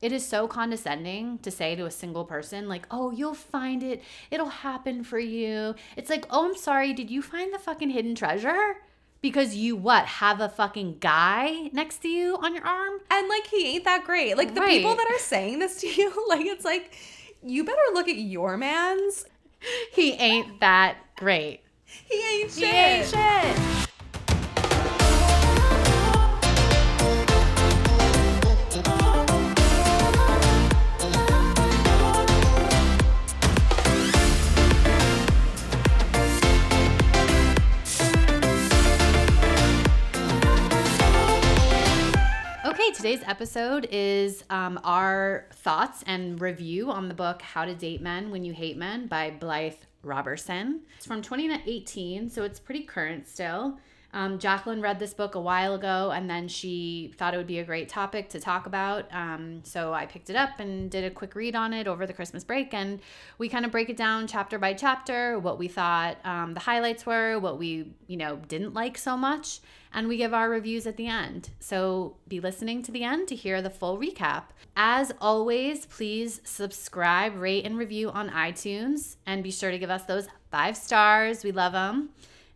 [0.00, 4.02] it is so condescending to say to a single person, like, oh, you'll find it.
[4.30, 5.74] It'll happen for you.
[5.96, 6.92] It's like, oh, I'm sorry.
[6.92, 8.76] Did you find the fucking hidden treasure?
[9.20, 13.00] Because you what have a fucking guy next to you on your arm?
[13.10, 14.36] And like he ain't that great.
[14.36, 14.70] Like the Right.
[14.78, 16.94] people that are saying this to you, like it's like
[17.42, 19.24] you better look at your man's.
[19.92, 21.62] He ain't that great.
[21.84, 22.64] He ain't shit.
[22.64, 23.77] He ain't shit.
[43.08, 48.30] Today's episode is um, our thoughts and review on the book How to Date Men
[48.30, 50.82] When You Hate Men by Blythe Roberson.
[50.98, 53.78] It's from 2018, so it's pretty current still.
[54.12, 57.58] Um, Jacqueline read this book a while ago and then she thought it would be
[57.58, 59.06] a great topic to talk about.
[59.12, 62.12] Um, so I picked it up and did a quick read on it over the
[62.12, 62.72] Christmas break.
[62.72, 63.00] And
[63.36, 67.04] we kind of break it down chapter by chapter, what we thought um, the highlights
[67.04, 69.60] were, what we, you know, didn't like so much
[69.92, 71.50] and we give our reviews at the end.
[71.60, 74.44] So be listening to the end to hear the full recap.
[74.76, 80.04] As always, please subscribe, rate, and review on iTunes, and be sure to give us
[80.04, 81.42] those five stars.
[81.42, 82.10] We love them.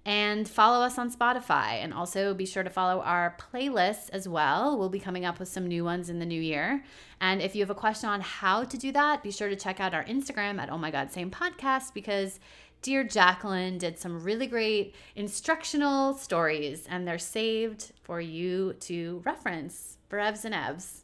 [0.04, 4.76] And follow us on Spotify, and also be sure to follow our playlists as well.
[4.76, 6.82] We'll be coming up with some new ones in the new year.
[7.20, 9.78] And if you have a question on how to do that, be sure to check
[9.78, 12.40] out our Instagram at Oh My God Same Podcast because
[12.82, 19.98] Dear Jacqueline did some really great instructional stories, and they're saved for you to reference
[20.08, 21.02] for Evs and Evs.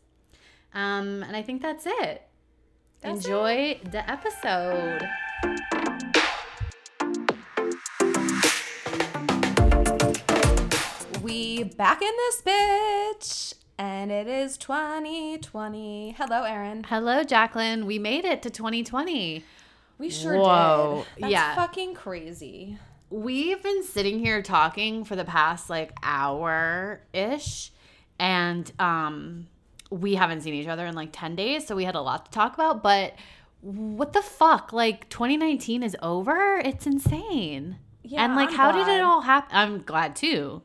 [0.75, 2.27] Um, and I think that's it.
[3.01, 5.09] That's Enjoy the episode.
[11.29, 16.15] We back in this bitch, and it is 2020.
[16.17, 16.85] Hello, Erin.
[16.85, 17.85] Hello, Jacqueline.
[17.85, 19.45] We made it to 2020.
[19.99, 21.25] We sure Whoa, did.
[21.25, 21.55] That's yeah.
[21.55, 22.79] fucking crazy.
[23.11, 27.73] We've been sitting here talking for the past like hour ish,
[28.19, 29.49] and um,
[29.91, 32.31] we haven't seen each other in like 10 days, so we had a lot to
[32.31, 32.83] talk about.
[32.83, 33.17] But
[33.61, 34.73] what the fuck?
[34.73, 36.57] Like 2019 is over?
[36.65, 37.77] It's insane.
[38.03, 39.55] Yeah, and like, I'm how did it all happen?
[39.55, 40.63] I'm glad too.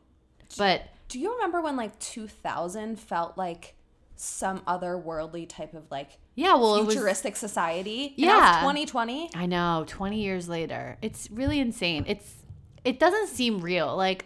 [0.58, 3.76] But Do you remember when like 2000 felt like
[4.16, 6.96] some otherworldly type of like yeah, well, it was.
[6.96, 8.14] futuristic society?
[8.16, 8.58] Yeah.
[8.62, 9.30] 2020.
[9.36, 9.84] I know.
[9.88, 12.06] 20 years later, it's really insane.
[12.08, 12.34] It's
[12.84, 13.96] it doesn't seem real.
[13.96, 14.26] Like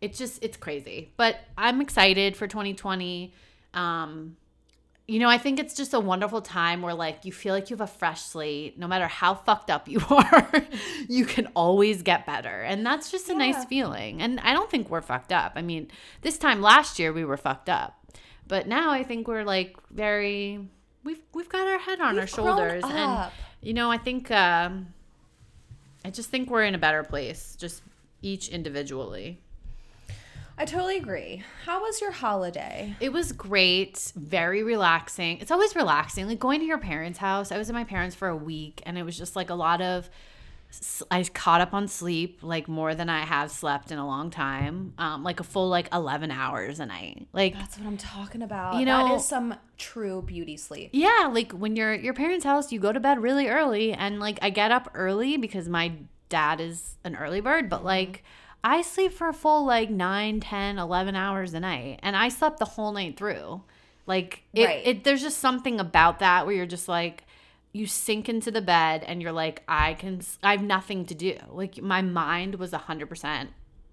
[0.00, 1.12] it just it's crazy.
[1.16, 3.32] But I'm excited for 2020.
[3.74, 4.36] Um
[5.08, 7.76] you know, I think it's just a wonderful time where like you feel like you
[7.76, 8.78] have a fresh slate.
[8.78, 10.64] No matter how fucked up you are,
[11.08, 12.62] you can always get better.
[12.62, 14.22] And that's just a nice feeling.
[14.22, 15.52] And I don't think we're fucked up.
[15.56, 15.88] I mean,
[16.22, 17.98] this time last year we were fucked up.
[18.46, 20.68] But now I think we're like very
[21.04, 23.30] we've we've got our head on our We've grown shoulders and
[23.60, 24.88] you know, I think um,
[26.04, 27.82] I just think we're in a better place, just
[28.20, 29.40] each individually.
[30.62, 31.42] I totally agree.
[31.64, 32.94] How was your holiday?
[33.00, 35.38] It was great, very relaxing.
[35.38, 37.50] It's always relaxing, like going to your parents' house.
[37.50, 39.82] I was at my parents for a week, and it was just like a lot
[39.82, 40.08] of.
[41.10, 44.94] I caught up on sleep like more than I have slept in a long time,
[44.98, 47.26] um, like a full like eleven hours a night.
[47.32, 48.78] Like That's what I'm talking about.
[48.78, 50.90] You know- is some true beauty sleep.
[50.92, 54.20] Yeah, like when you're at your parents' house, you go to bed really early and
[54.20, 55.92] like I get up early because my
[56.28, 58.22] dad is an early bird, but like
[58.64, 62.58] I sleep for a full like 9, 10, 11 hours a night and I slept
[62.58, 63.62] the whole night through.
[64.06, 64.86] Like it, Right.
[64.86, 67.24] it there's just something about that where you're just like
[67.72, 71.36] you sink into the bed and you're like I can I have nothing to do.
[71.50, 73.48] Like my mind was 100%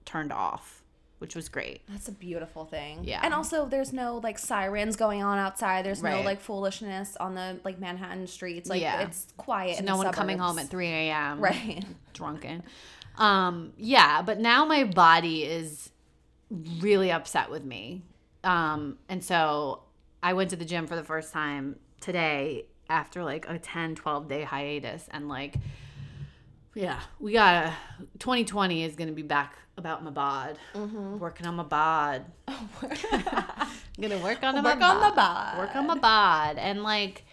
[0.05, 0.83] turned off,
[1.19, 1.81] which was great.
[1.87, 3.03] That's a beautiful thing.
[3.03, 3.21] Yeah.
[3.23, 5.85] And also there's no like sirens going on outside.
[5.85, 8.69] There's no like foolishness on the like Manhattan streets.
[8.69, 9.01] Like Yeah.
[9.01, 9.79] it's quiet.
[9.79, 11.39] in no one coming home at 3 a.m.
[11.49, 11.83] Right.
[12.13, 12.63] drunken.
[13.19, 15.91] Um, yeah, but now my body is
[16.79, 18.01] really upset with me.
[18.43, 19.83] Um, and so
[20.23, 24.27] I went to the gym for the first time today after like a 10, 12
[24.27, 25.07] day hiatus.
[25.11, 25.55] And like,
[26.73, 27.73] yeah, we got
[28.19, 30.57] 2020 is going to be back about my bod,
[31.19, 32.25] working on my bod.
[32.47, 32.57] I'm
[34.01, 35.15] going to work on my Work on the bod.
[35.15, 35.57] bod.
[35.57, 36.57] Work on my bod.
[36.57, 37.25] And like,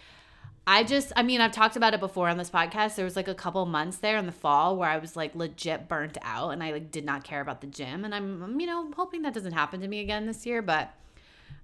[0.69, 2.95] I just, I mean, I've talked about it before on this podcast.
[2.95, 5.87] There was like a couple months there in the fall where I was like legit
[5.87, 8.03] burnt out and I like did not care about the gym.
[8.03, 10.61] And I'm, you know, hoping that doesn't happen to me again this year.
[10.61, 10.93] But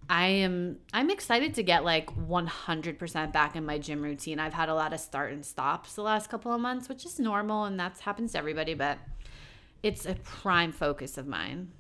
[0.10, 4.40] I am, I'm excited to get like 100% back in my gym routine.
[4.40, 7.20] I've had a lot of start and stops the last couple of months, which is
[7.20, 8.74] normal and that happens to everybody.
[8.74, 9.00] But
[9.84, 11.72] it's a prime focus of mine.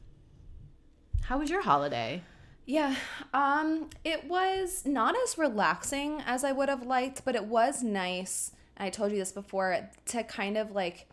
[1.24, 2.22] How was your holiday?
[2.65, 2.95] Yeah,
[3.33, 8.51] um, it was not as relaxing as I would have liked, but it was nice.
[8.77, 11.07] I told you this before to kind of like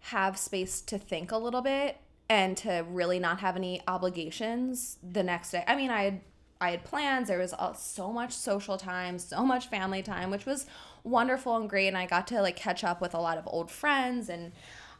[0.00, 1.96] have space to think a little bit
[2.28, 5.64] and to really not have any obligations the next day.
[5.66, 6.20] I mean, I had
[6.60, 7.26] I had plans.
[7.26, 10.66] There was all, so much social time, so much family time, which was
[11.02, 11.88] wonderful and great.
[11.88, 14.52] And I got to like catch up with a lot of old friends and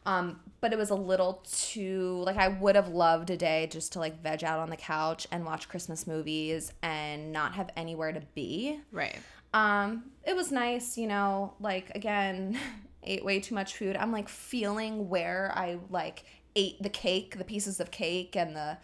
[0.04, 3.92] um, but it was a little too like I would have loved a day just
[3.92, 8.12] to like veg out on the couch and watch Christmas movies and not have anywhere
[8.12, 8.80] to be.
[8.90, 9.18] Right.
[9.54, 12.58] Um, it was nice, you know, like again,
[13.04, 13.96] ate way too much food.
[13.96, 16.24] I'm like feeling where I like
[16.56, 18.78] ate the cake, the pieces of cake and the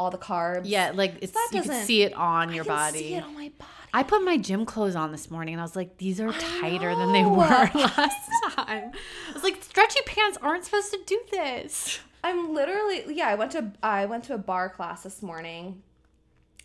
[0.00, 0.62] all the carbs.
[0.64, 2.98] Yeah, like it's That you can see it on your I body.
[2.98, 3.70] See it on my body.
[3.92, 6.94] I put my gym clothes on this morning and I was like, these are tighter
[6.94, 7.36] than they were
[7.74, 8.92] last time.
[8.92, 12.00] I was like, stretchy pants aren't supposed to do this.
[12.24, 15.82] I'm literally yeah, I went to I went to a bar class this morning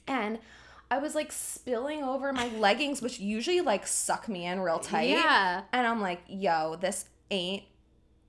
[0.07, 0.39] and
[0.89, 5.09] I was like spilling over my leggings which usually like suck me in real tight.
[5.09, 5.63] Yeah.
[5.73, 7.63] And I'm like, "Yo, this ain't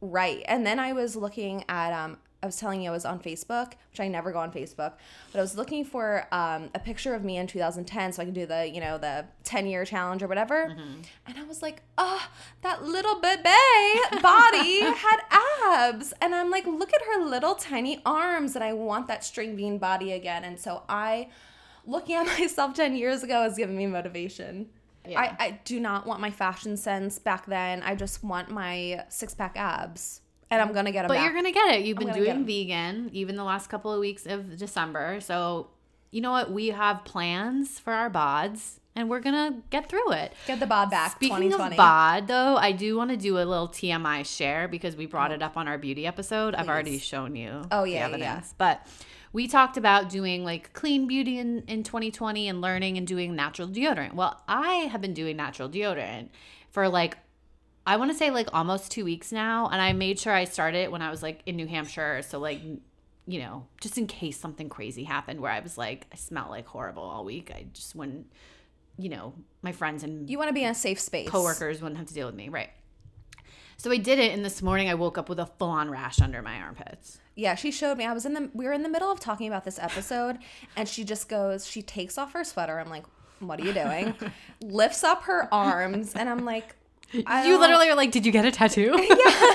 [0.01, 3.19] right." And then I was looking at um I was telling you I was on
[3.19, 4.93] Facebook, which I never go on Facebook,
[5.33, 8.33] but I was looking for um, a picture of me in 2010 so I can
[8.35, 10.77] do the, you know, the 10 year challenge or whatever.
[11.27, 12.25] And I was like, oh,
[12.63, 13.43] that little baby
[14.23, 16.15] body had abs.
[16.21, 18.55] And I'm like, look at her little tiny arms.
[18.55, 20.45] And I want that string bean body again.
[20.45, 21.31] And so I,
[21.85, 24.69] looking at myself 10 years ago has given me motivation.
[25.05, 25.21] Yeah.
[25.21, 27.83] I, I do not want my fashion sense back then.
[27.83, 30.21] I just want my six pack abs.
[30.51, 31.25] And I'm going to get them But back.
[31.25, 31.85] you're gonna get it.
[31.85, 35.21] You've been gonna get vegan even the last couple of weeks of December.
[35.21, 35.69] So
[36.11, 36.53] you know what?
[36.53, 40.33] We have plans for our bods and we're gonna get through it.
[40.47, 41.75] Get the bod back Speaking 2020.
[41.75, 45.33] of bod, though, I do want to do a little TMI share because we brought
[45.33, 45.47] it oh.
[45.47, 46.55] up on our beauty episode.
[46.55, 47.63] I've already shown you.
[47.71, 48.43] Oh, the yeah, yeah, yeah.
[48.57, 48.87] but
[49.33, 53.69] we talked about doing like clean beauty in, in 2020 and learning and doing natural
[53.69, 54.15] deodorant.
[54.15, 56.31] Well, I have been doing natural deodorant
[56.71, 57.19] for like
[57.87, 60.91] I want to say like almost two weeks now, and I made sure I started
[60.91, 62.21] when I was like in New Hampshire.
[62.23, 62.61] So like,
[63.27, 66.67] you know, just in case something crazy happened where I was like, I smell like
[66.67, 67.53] horrible all week.
[67.55, 68.27] I just wouldn't,
[68.99, 71.29] you know, my friends and You want to be in a safe space.
[71.29, 72.71] coworkers wouldn't have to deal with me, right?
[73.79, 76.21] So I did it, and this morning I woke up with a full on rash
[76.21, 77.19] under my armpits.
[77.35, 78.07] Yeah, she showed me.
[78.07, 80.39] I was in the we were in the middle of talking about this episode
[80.75, 82.81] and she just goes, she takes off her sweater.
[82.81, 83.05] I'm like,
[83.41, 84.15] "What are you doing?"
[84.63, 86.75] Lifts up her arms and I'm like,
[87.13, 89.53] you literally are like, "Did you get a tattoo?" Yeah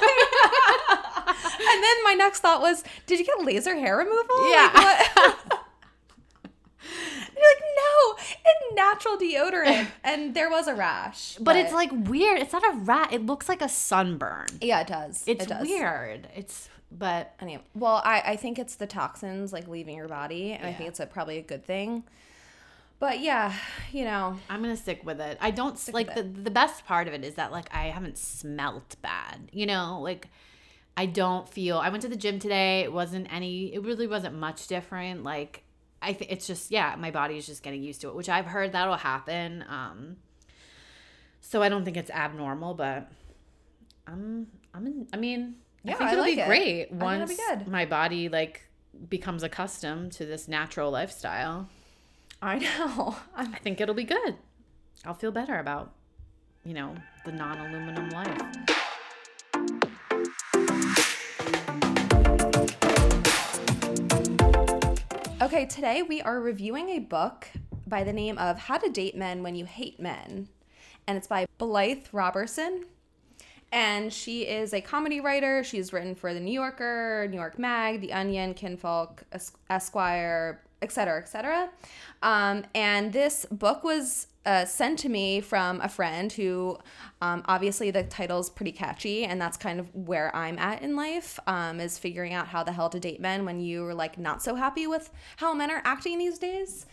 [1.73, 4.71] And then my next thought was, "Did you get laser hair removal?" Yeah.
[4.73, 5.59] Like, what?
[6.83, 11.37] You're like, "No, it's natural deodorant." And there was a rash.
[11.39, 12.39] but it's like weird.
[12.39, 13.13] It's not a rat.
[13.13, 14.47] It looks like a sunburn.
[14.61, 15.23] Yeah, it does.
[15.27, 15.67] It's it does.
[15.67, 16.27] weird.
[16.35, 20.65] It's but Anyway, well, I, I think it's the toxins like leaving your body, and
[20.65, 22.03] I think it's a, probably a good thing.
[23.01, 23.53] But yeah,
[23.91, 25.37] you know, I'm gonna stick with it.
[25.41, 28.95] I don't like the the best part of it is that like I haven't smelt
[29.01, 29.49] bad.
[29.51, 30.29] You know, like
[30.95, 31.77] I don't feel.
[31.79, 32.81] I went to the gym today.
[32.81, 33.73] It wasn't any.
[33.73, 35.23] It really wasn't much different.
[35.23, 35.63] Like
[36.01, 38.45] I think it's just yeah, my body is just getting used to it, which I've
[38.45, 39.65] heard that'll happen.
[39.67, 40.17] Um,
[41.41, 43.11] so I don't think it's abnormal, but
[44.07, 46.47] I'm I'm in, I mean Yeah, I think I it'll like be it.
[46.47, 47.67] great I once be good.
[47.67, 48.61] my body like
[49.09, 51.67] becomes accustomed to this natural lifestyle.
[52.41, 53.15] I know.
[53.35, 54.35] I'm I think it'll be good.
[55.05, 55.93] I'll feel better about,
[56.63, 56.95] you know,
[57.25, 58.41] the non aluminum life.
[65.41, 67.47] Okay, today we are reviewing a book
[67.87, 70.47] by the name of How to Date Men When You Hate Men.
[71.07, 72.85] And it's by Blythe Roberson.
[73.71, 75.63] And she is a comedy writer.
[75.63, 81.19] She's written for The New Yorker, New York Mag, The Onion, Kinfolk, Es- Esquire, etc.,
[81.19, 81.69] etc.
[82.21, 86.77] Um, and this book was uh, sent to me from a friend who,
[87.21, 91.39] um, obviously, the title's pretty catchy, and that's kind of where I'm at in life.
[91.45, 94.55] Um, is figuring out how the hell to date men when you're like not so
[94.55, 96.85] happy with how men are acting these days.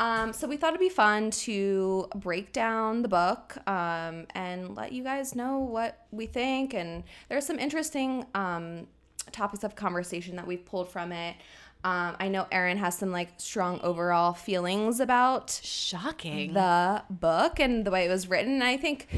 [0.00, 4.92] Um, so we thought it'd be fun to break down the book um, and let
[4.92, 6.74] you guys know what we think.
[6.74, 8.88] And there's some interesting um,
[9.30, 11.36] topics of conversation that we've pulled from it.
[11.84, 16.52] Um, I know Erin has some like strong overall feelings about Shocking.
[16.52, 18.52] the book and the way it was written.
[18.54, 19.08] And I think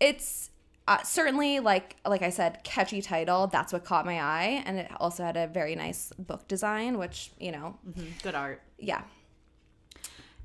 [0.00, 0.50] it's
[0.86, 3.46] uh, certainly like like I said, catchy title.
[3.48, 7.32] That's what caught my eye, and it also had a very nice book design, which
[7.38, 8.62] you know, Mhm, Good art.
[8.78, 9.02] yeah,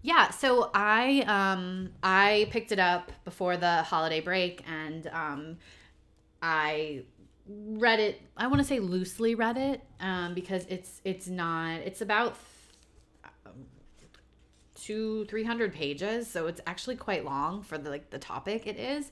[0.01, 5.57] Yeah, so I um I picked it up before the holiday break and um
[6.41, 7.03] I
[7.47, 12.01] read it I want to say loosely read it um because it's it's not it's
[12.01, 12.37] about
[14.83, 18.77] two, three hundred pages, so it's actually quite long for the like the topic it
[18.77, 19.11] is.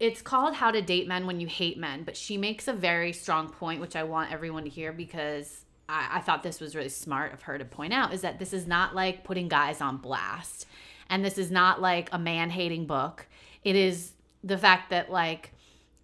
[0.00, 3.12] It's called How to Date Men When You Hate Men, but she makes a very
[3.12, 6.88] strong point, which I want everyone to hear because I, I thought this was really
[6.88, 9.96] smart of her to point out, is that this is not like putting guys on
[9.98, 10.66] blast.
[11.10, 13.26] And this is not like a man hating book.
[13.64, 14.12] It is
[14.44, 15.52] the fact that like,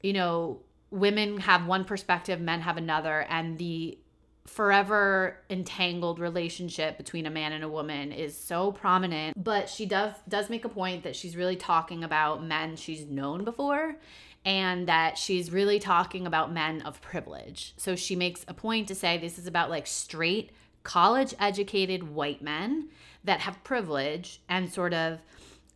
[0.02, 0.60] you know,
[0.94, 3.98] women have one perspective, men have another, and the
[4.46, 9.42] forever entangled relationship between a man and a woman is so prominent.
[9.42, 13.44] But she does does make a point that she's really talking about men she's known
[13.44, 13.96] before
[14.44, 17.72] and that she's really talking about men of privilege.
[17.76, 20.50] So she makes a point to say this is about like straight
[20.82, 22.90] college educated white men
[23.24, 25.20] that have privilege and sort of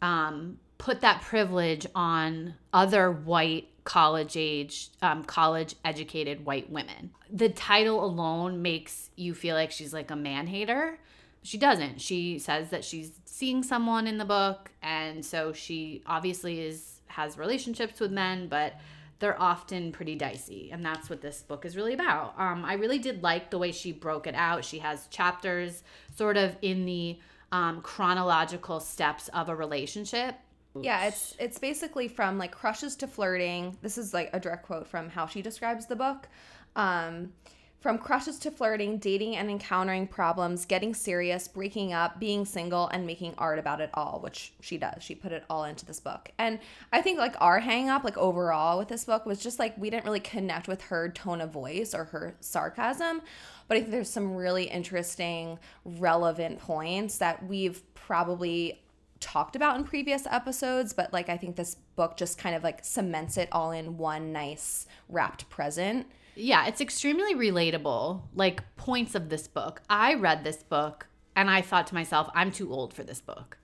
[0.03, 7.11] um, put that privilege on other white college age, um, college educated white women.
[7.33, 10.99] The title alone makes you feel like she's like a man hater.
[11.43, 12.03] She doesn't.
[12.03, 17.39] She says that she's seeing someone in the book, and so she obviously is has
[17.39, 18.75] relationships with men, but
[19.21, 22.35] they're often pretty dicey, and that's what this book is really about.
[22.39, 24.67] Um, I really did like the way she broke it out.
[24.67, 25.83] She has chapters
[26.15, 27.19] sort of in the
[27.53, 30.35] um, chronological steps of a relationship
[30.75, 33.77] yeah, it's it's basically from like crushes to flirting.
[33.83, 36.29] This is like a direct quote from how she describes the book.
[36.77, 37.33] Um,
[37.81, 43.07] from crushes to flirting, dating and encountering problems, getting serious, breaking up, being single, and
[43.07, 45.01] making art about it all, which she does.
[45.01, 46.33] She put it all into this book.
[46.39, 46.59] And
[46.93, 49.91] I think like our hang up, like overall with this book, was just like we
[49.91, 53.23] didn't really connect with her tone of voice or her sarcasm.
[53.69, 58.83] But I think there's some really interesting, relevant points that we've probably
[59.21, 62.85] talked about in previous episodes, but like I think this book just kind of like
[62.85, 66.07] cements it all in one nice wrapped present.
[66.35, 68.23] Yeah, it's extremely relatable.
[68.35, 69.83] Like points of this book.
[69.91, 73.59] I read this book and I thought to myself, I'm too old for this book.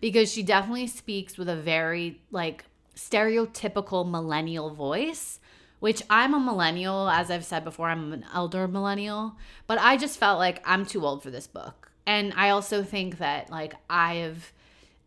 [0.00, 5.38] Because she definitely speaks with a very like stereotypical millennial voice,
[5.80, 9.36] which I'm a millennial, as I've said before, I'm an elder millennial,
[9.66, 11.90] but I just felt like I'm too old for this book.
[12.06, 14.52] And I also think that like I've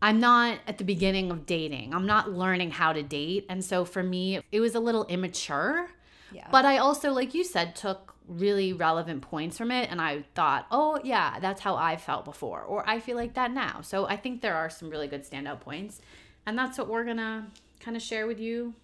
[0.02, 1.92] I'm not at the beginning of dating.
[1.92, 3.46] I'm not learning how to date.
[3.48, 5.88] And so for me, it was a little immature.
[6.32, 6.46] Yeah.
[6.50, 9.90] But I also, like you said, took really relevant points from it.
[9.90, 12.62] And I thought, oh, yeah, that's how I felt before.
[12.62, 13.80] Or I feel like that now.
[13.82, 16.00] So I think there are some really good standout points.
[16.46, 17.44] And that's what we're going to
[17.80, 18.74] kind of share with you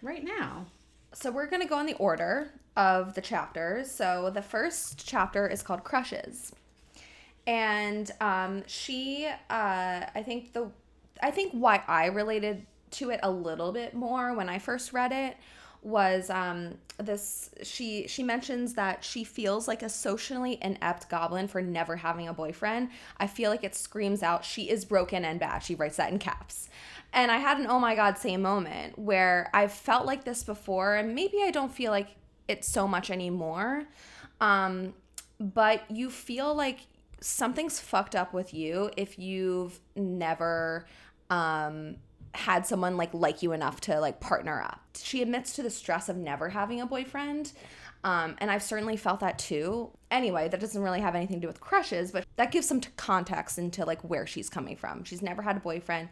[0.00, 0.66] right now.
[1.12, 3.90] So we're going to go in the order of the chapters.
[3.90, 6.52] So the first chapter is called Crushes
[7.46, 10.70] and um, she uh, i think the
[11.22, 15.12] i think why i related to it a little bit more when i first read
[15.12, 15.36] it
[15.84, 21.60] was um, this she she mentions that she feels like a socially inept goblin for
[21.60, 22.88] never having a boyfriend.
[23.18, 25.58] I feel like it screams out she is broken and bad.
[25.58, 26.70] She writes that in caps.
[27.12, 30.94] And i had an oh my god same moment where i've felt like this before
[30.94, 32.16] and maybe i don't feel like
[32.48, 33.84] it so much anymore.
[34.40, 34.94] Um,
[35.38, 36.80] but you feel like
[37.24, 40.86] something's fucked up with you if you've never
[41.30, 41.96] um
[42.34, 44.80] had someone like like you enough to like partner up.
[44.96, 47.52] She admits to the stress of never having a boyfriend.
[48.02, 49.90] Um, and I've certainly felt that too.
[50.10, 53.56] Anyway, that doesn't really have anything to do with crushes, but that gives some context
[53.56, 55.04] into like where she's coming from.
[55.04, 56.10] She's never had a boyfriend.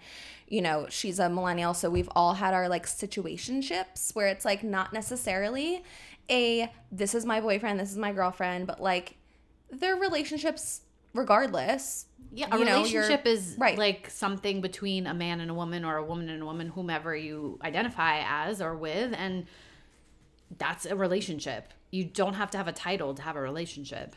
[0.49, 4.65] You know, she's a millennial, so we've all had our like situationships where it's like
[4.65, 5.83] not necessarily
[6.31, 9.17] a this is my boyfriend, this is my girlfriend, but like
[9.71, 10.83] their relationships
[11.15, 12.07] regardless.
[12.35, 13.77] Yeah, a relationship know, is right.
[13.77, 17.15] like something between a man and a woman or a woman and a woman, whomever
[17.15, 19.47] you identify as or with, and
[20.59, 21.73] that's a relationship.
[21.91, 24.17] You don't have to have a title to have a relationship.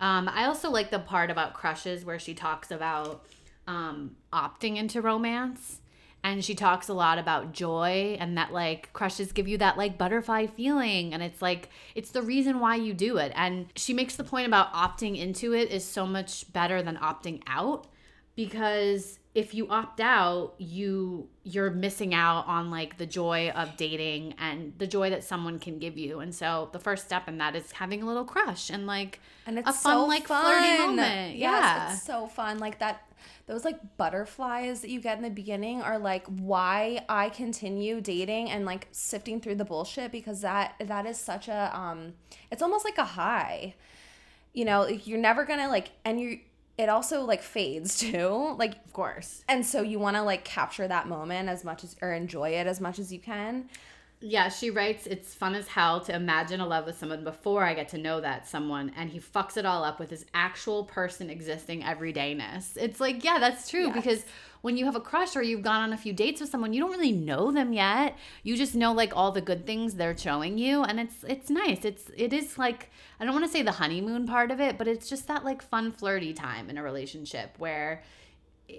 [0.00, 3.26] Um, I also like the part about crushes where she talks about
[3.66, 5.80] um, opting into romance
[6.24, 9.98] and she talks a lot about joy and that like crushes give you that like
[9.98, 11.12] butterfly feeling.
[11.12, 13.30] And it's like it's the reason why you do it.
[13.36, 17.42] And she makes the point about opting into it is so much better than opting
[17.46, 17.88] out
[18.36, 24.34] because if you opt out you you're missing out on like the joy of dating
[24.38, 26.20] and the joy that someone can give you.
[26.20, 29.58] And so the first step in that is having a little crush and like and
[29.58, 30.42] it's a fun so like fun.
[30.42, 31.36] flirty moment.
[31.36, 31.92] Yes, yeah.
[31.92, 32.60] it's so fun.
[32.60, 33.02] Like that
[33.46, 38.50] those like butterflies that you get in the beginning are like why I continue dating
[38.50, 42.14] and like sifting through the bullshit because that that is such a um
[42.50, 43.74] it's almost like a high.
[44.52, 46.40] You know, you're never going to like and you
[46.78, 50.88] it also like fades too like of course and so you want to like capture
[50.88, 53.68] that moment as much as or enjoy it as much as you can
[54.26, 57.74] Yeah, she writes, It's fun as hell to imagine a love with someone before I
[57.74, 61.28] get to know that someone, and he fucks it all up with his actual person
[61.28, 62.74] existing everydayness.
[62.78, 63.94] It's like, yeah, that's true Yes.
[63.94, 64.24] because
[64.62, 66.80] when you have a crush or you've gone on a few dates with someone, you
[66.80, 68.16] don't really know them yet.
[68.42, 71.84] You just know like all the good things they're showing you, and it's it's nice.
[71.84, 72.90] It's it is like
[73.20, 75.60] I don't want to say the honeymoon part of it, but it's just that like
[75.60, 78.02] fun flirty time in a relationship where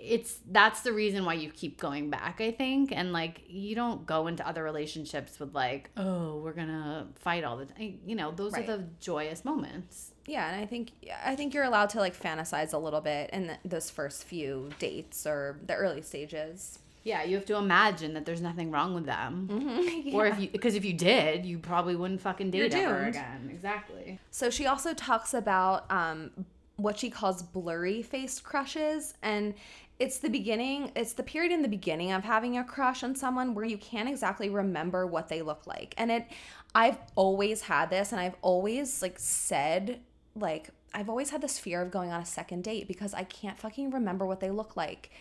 [0.03, 4.05] it's that's the reason why you keep going back i think and like you don't
[4.05, 8.31] go into other relationships with like oh we're gonna fight all the time you know
[8.31, 8.67] those Right.
[8.69, 10.91] are the joyous moments Yeah, and I think
[11.23, 14.69] I think you're allowed to like fantasize a little bit in th those first few
[14.79, 16.79] dates or the early stages.
[17.03, 20.15] yeah you have to imagine that there's nothing wrong with them Mm-hmm.
[20.17, 24.07] or if you because if you did you probably wouldn't fucking date ever again exactly
[24.31, 26.17] So she also talks about um,
[26.77, 29.13] what she calls blurry faced crushes.
[29.21, 29.53] And
[29.99, 33.53] it's the beginning, it's the period in the beginning of having a crush on someone
[33.53, 35.93] where you can't exactly remember what they look like.
[35.97, 36.27] And it,
[36.73, 40.01] I've always had this, and I've always like said,
[40.35, 43.57] like, I've always had this fear of going on a second date because I can't
[43.57, 45.11] fucking remember what they look like.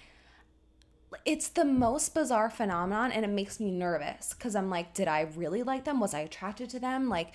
[1.24, 5.22] It's the most bizarre phenomenon and it makes me nervous because I'm like, did I
[5.36, 6.00] really like them?
[6.00, 7.08] Was I attracted to them?
[7.08, 7.32] Like,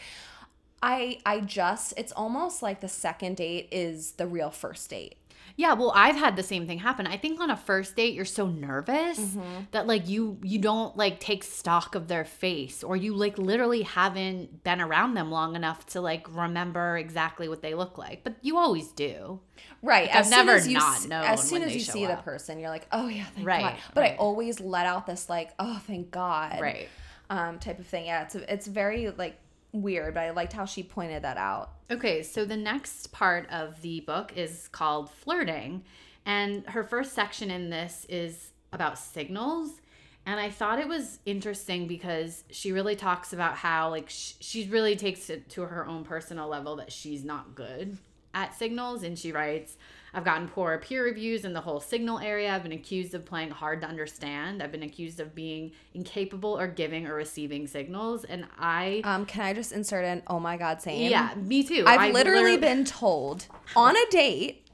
[0.82, 5.19] I I just it's almost like the second date is the real first date.
[5.60, 7.06] Yeah, well, I've had the same thing happen.
[7.06, 9.64] I think on a first date, you're so nervous Mm-hmm.
[9.72, 13.82] that like you you don't like take stock of their face, or you like literally
[13.82, 18.24] haven't been around them long enough to like remember exactly what they look like.
[18.24, 19.42] But you always do.
[19.82, 20.10] Right.
[20.16, 22.88] I've never as you not known as soon as you see the person, you're like,
[22.94, 23.76] oh yeah, thank Right, God.
[23.94, 26.88] But I always let out this like, oh thank God, Right.
[27.30, 28.06] um, type of thing.
[28.06, 29.38] Yeah, it's it's very like
[29.72, 31.72] weird, but I liked how she pointed that out.
[31.92, 35.84] Okay, so the next part of the book is called flirting,
[36.26, 39.82] and her first section in this is about signals.
[40.26, 44.68] And I thought it was interesting because she really talks about how, like, sh- she
[44.68, 47.98] really takes it to her own personal level that she's not good
[48.34, 49.02] at signals.
[49.02, 49.78] And she writes,
[50.14, 52.54] I've gotten poor peer reviews in the whole signal area.
[52.54, 54.62] I've been accused of playing hard to understand.
[54.64, 58.24] I've been accused of being incapable or giving or receiving signals.
[58.24, 61.12] And I, Um, can I just insert an oh my God saying?
[61.12, 61.84] yeah, me too.
[61.86, 63.46] I've I literally liter- been told
[63.76, 64.66] on a date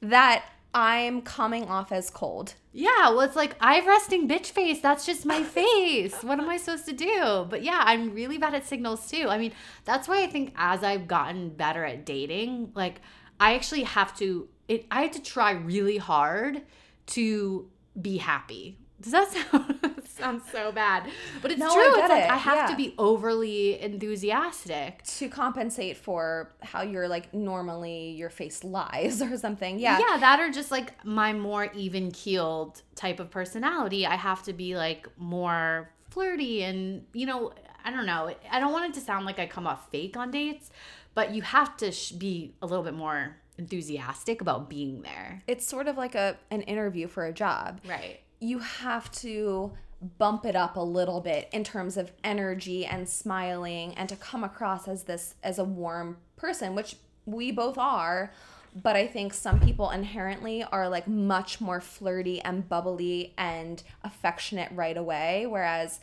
[0.00, 2.54] that I'm coming off as cold.
[2.72, 4.80] Yeah, well, it's like I have resting bitch face.
[4.80, 6.22] That's just my face.
[6.22, 7.46] what am I supposed to do?
[7.48, 9.28] But yeah, I'm really bad at signals too.
[9.28, 9.52] I mean,
[9.84, 13.00] that's why I think as I've gotten better at dating, like
[13.40, 14.48] I actually have to.
[14.68, 14.86] It.
[14.90, 16.62] I had to try really hard
[17.08, 17.68] to
[18.00, 18.78] be happy.
[19.00, 21.08] Does that sound sound so bad?
[21.40, 21.94] But it's No, I true.
[21.96, 22.30] get it's like it.
[22.30, 22.66] I have Yeah.
[22.68, 25.02] to be overly enthusiastic.
[25.04, 29.78] to compensate for how you're like normally your face lies or something.
[29.78, 29.98] Yeah.
[29.98, 34.06] Yeah, that or just like my more even keeled type of personality.
[34.06, 37.52] I have to be like more flirty and, you know,
[37.84, 38.34] I don't know.
[38.50, 40.70] I don't want it to sound like I come off fake on dates,
[41.14, 45.42] but you have to sh- be a little bit more enthusiastic about being there.
[45.46, 47.80] It's sort of like a an interview for a job.
[47.86, 48.20] Right.
[48.40, 49.72] You have to
[50.18, 54.44] bump it up a little bit in terms of energy and smiling and to come
[54.44, 58.32] across as this as a warm person, which we both are.
[58.80, 64.70] But I think some people inherently are like much more flirty and bubbly and affectionate
[64.72, 65.98] right away, whereas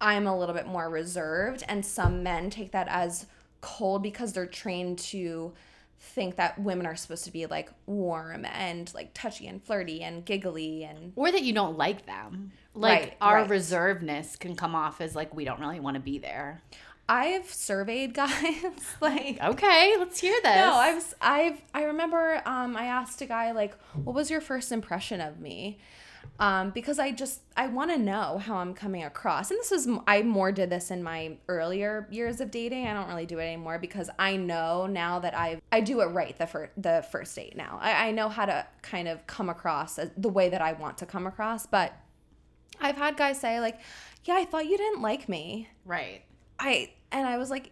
[0.00, 1.62] I'm a little bit more reserved.
[1.66, 3.26] And some men take that as
[3.62, 5.52] cold because they're trained to
[6.02, 10.24] think that women are supposed to be like warm and like touchy and flirty and
[10.24, 12.52] giggly and Or that you don't like them.
[12.74, 13.50] Like Right, our right.
[13.50, 16.62] reservedness can come off as like we don't really want to be there.
[17.08, 18.62] I've surveyed guys
[19.00, 20.54] like Okay, let's hear this.
[20.56, 24.70] no I've I've I remember um I asked a guy like what was your first
[24.72, 25.78] impression of me
[26.40, 29.88] um because I just I want to know how I'm coming across and this was
[30.06, 33.44] I more did this in my earlier years of dating I don't really do it
[33.44, 37.36] anymore because I know now that I I do it right the first the first
[37.36, 40.60] date now I, I know how to kind of come across as the way that
[40.60, 41.92] I want to come across but
[42.80, 43.78] I've had guys say like
[44.24, 46.22] yeah I thought you didn't like me right.
[46.60, 47.70] I and I was like,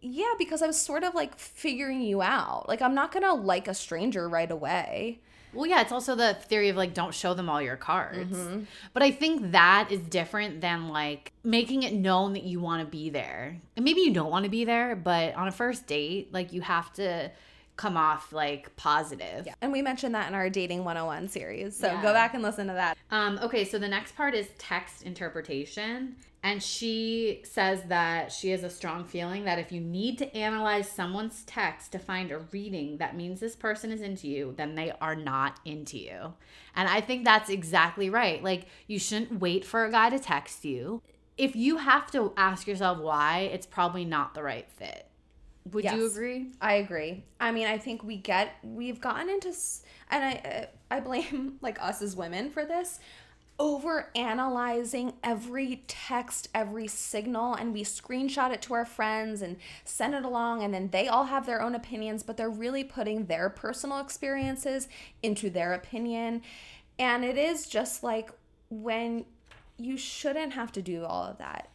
[0.00, 2.68] yeah, because I was sort of like figuring you out.
[2.68, 5.20] Like I'm not gonna like a stranger right away.
[5.52, 8.36] Well, yeah, it's also the theory of like don't show them all your cards.
[8.36, 8.62] Mm-hmm.
[8.92, 12.86] But I think that is different than like making it known that you want to
[12.90, 13.56] be there.
[13.76, 16.60] And maybe you don't want to be there, but on a first date, like you
[16.62, 17.30] have to
[17.76, 19.46] come off like positive.
[19.46, 19.54] Yeah.
[19.60, 21.76] And we mentioned that in our dating 101 series.
[21.76, 22.02] So Yeah.
[22.02, 22.96] go back and listen to that.
[23.10, 26.16] Um, okay, so the next part is text interpretation.
[26.44, 30.90] And she says that she has a strong feeling that if you need to analyze
[30.90, 34.92] someone's text to find a reading that means this person is into you, then they
[35.00, 36.34] are not into you.
[36.74, 38.42] And I think that's exactly right.
[38.42, 41.00] Like, you shouldn't wait for a guy to text you.
[41.38, 45.06] if you have to ask yourself why, it's probably not the right fit.
[45.70, 46.50] Would you agree?
[46.60, 47.24] I agree.
[47.40, 49.52] I mean, I think we get we've gotten into
[50.10, 52.98] and I I blame like us as women for this
[53.58, 60.14] over analyzing every text, every signal and we screenshot it to our friends and send
[60.14, 63.48] it along and then they all have their own opinions, but they're really putting their
[63.48, 64.88] personal experiences
[65.22, 66.42] into their opinion.
[66.98, 68.30] And it is just like
[68.68, 69.24] when
[69.78, 71.68] you shouldn't have to do all of that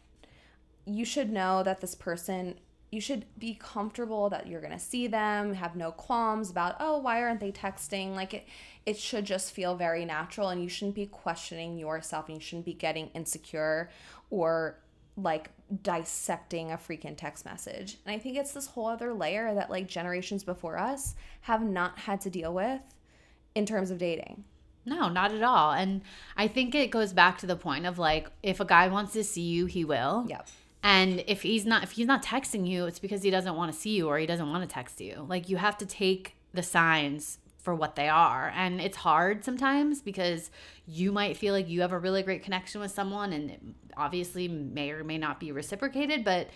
[0.88, 2.56] you should know that this person
[2.90, 6.98] you should be comfortable that you're going to see them have no qualms about oh
[6.98, 8.48] why aren't they texting like it
[8.88, 12.66] it should just feel very natural and you shouldn't be questioning yourself and you shouldn't
[12.66, 13.92] be getting insecure
[14.30, 14.80] or
[15.18, 15.50] like
[15.84, 19.88] dissecting a freaking text message and i think it's this whole other layer that like
[19.88, 22.82] generations before us have not had to deal with
[23.54, 24.44] in terms of dating
[24.86, 25.74] No, not at all.
[25.74, 26.02] And
[26.38, 29.24] I think it goes back to the point of like if a guy wants to
[29.24, 30.26] see you, he will.
[30.30, 30.48] Yep.
[30.82, 33.78] And if he's not if he's not texting you, it's because he doesn't want to
[33.78, 35.26] see you or he doesn't want to text you.
[35.28, 38.54] Like you have to take the signs for what they are.
[38.56, 40.52] And it's hard sometimes because
[40.86, 44.92] you might feel like you have a really great connection with someone and obviously may
[44.92, 46.48] or may not be reciprocated, but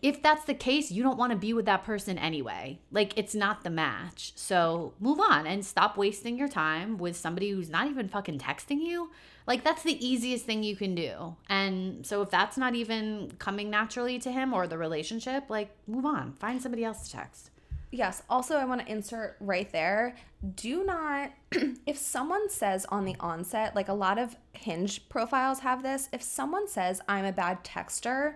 [0.00, 2.78] if that's the case, you don't want to be with that person anyway.
[2.92, 4.32] Like it's not the match.
[4.36, 8.80] So move on and stop wasting your time with somebody who's not even fucking texting
[8.80, 9.10] you.
[9.44, 11.34] Like that's the easiest thing you can do.
[11.48, 16.06] And so if that's not even coming naturally to him or the relationship, like move
[16.06, 16.34] on.
[16.34, 17.50] Find somebody else to text.
[17.90, 18.22] Yes.
[18.28, 20.14] Also, I want to insert right there.
[20.54, 21.32] Do not,
[21.86, 26.22] if someone says on the onset, like a lot of hinge profiles have this, if
[26.22, 28.34] someone says, I'm a bad texter,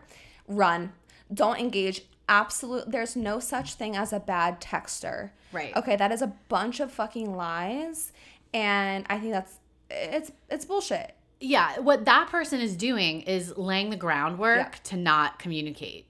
[0.48, 0.92] run.
[1.32, 2.02] Don't engage.
[2.28, 5.30] Absolute, there's no such thing as a bad texter.
[5.52, 5.76] Right.
[5.76, 8.12] Okay, that is a bunch of fucking lies.
[8.54, 9.58] And I think that's,
[9.90, 11.14] it's, it's bullshit.
[11.40, 14.78] Yeah, what that person is doing is laying the groundwork Yeah.
[14.84, 16.06] to not communicate.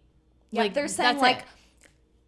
[0.52, 1.44] Like they're saying that's like it.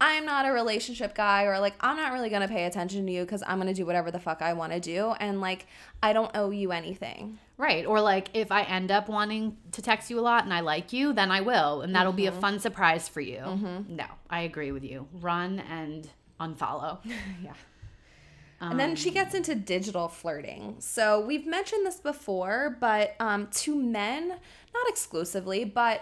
[0.07, 3.11] I'm not a relationship guy or like I'm not really going to pay attention to
[3.11, 5.65] you cuz I'm going to do whatever the fuck I want to do and like
[6.03, 7.39] I don't owe you anything.
[7.57, 7.87] Right.
[7.87, 10.93] Or like if I end up wanting to text you a lot and I like
[10.93, 11.81] you, then I will.
[11.81, 12.39] And that'll be a mm-hmm.
[12.39, 13.39] fun surprise for you.
[13.39, 13.95] Mm-hmm.
[13.95, 15.07] No, I agree with you.
[15.11, 16.07] Run and
[16.39, 16.99] unfollow.
[18.61, 18.71] Yeah.
[18.71, 20.75] and then she gets um, into digital flirting.
[20.79, 26.01] So we've mentioned this before, but um, to men, not exclusively, but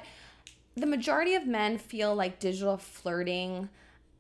[0.75, 3.69] the majority of men feel like digital flirting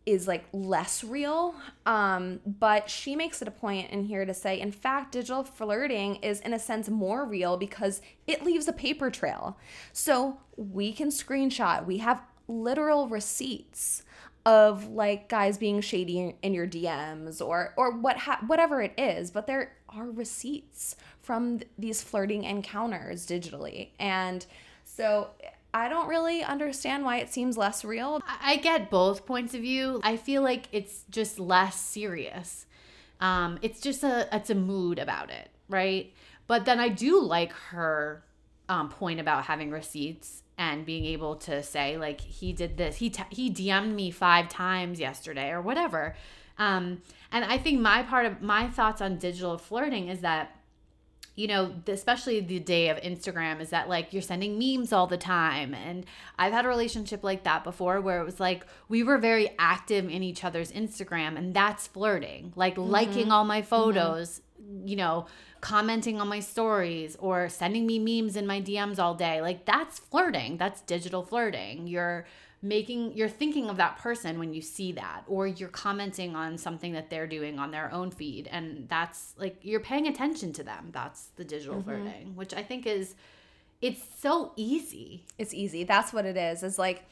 [0.05, 1.55] is like less real.
[1.85, 6.17] Um, but she makes it a point in here to say, in fact, digital flirting
[6.17, 9.57] is in a sense more real because it leaves a paper trail.
[9.91, 14.03] So we can screenshot, we have literal receipts
[14.45, 19.31] of like guys being shady in your DMs or or what ha- whatever it is,
[19.31, 23.91] but there are receipts from th- these flirting encounters digitally.
[23.99, 24.45] And
[24.83, 25.29] so
[25.73, 28.21] I don't really understand why it seems less real.
[28.41, 29.99] I get both points of view.
[30.03, 32.65] I feel like it's just less serious.
[33.19, 36.13] Um, it's just a it's a mood about it, right?
[36.45, 38.23] But then I do like her
[38.69, 43.09] um, point about having receipts and being able to say like he did this, he
[43.09, 46.15] t- he DM'd me five times yesterday or whatever.
[46.57, 50.55] Um, and I think my part of my thoughts on digital flirting is that
[51.35, 55.17] you know, especially the day of Instagram, is that like you're sending memes all the
[55.17, 55.73] time.
[55.73, 56.05] And
[56.37, 60.05] I've had a relationship like that before where it was like we were very active
[60.05, 62.89] in each other's Instagram, and that's flirting, like mm-hmm.
[62.89, 63.69] liking all my mm-hmm.
[63.69, 64.41] photos,
[64.85, 65.25] you know,
[65.59, 69.41] commenting on my stories, or sending me memes in my DMs all day.
[69.41, 71.87] Like that's flirting, that's digital flirting.
[71.87, 72.25] You're
[72.63, 76.93] making you're thinking of that person when you see that or you're commenting on something
[76.93, 80.87] that they're doing on their own feed and that's like you're paying attention to them
[80.91, 81.89] that's the digital mm-hmm.
[81.89, 83.15] flirting which i think is
[83.83, 85.83] it's so easy It's easy.
[85.83, 86.63] That's what it is.
[86.63, 87.03] Is like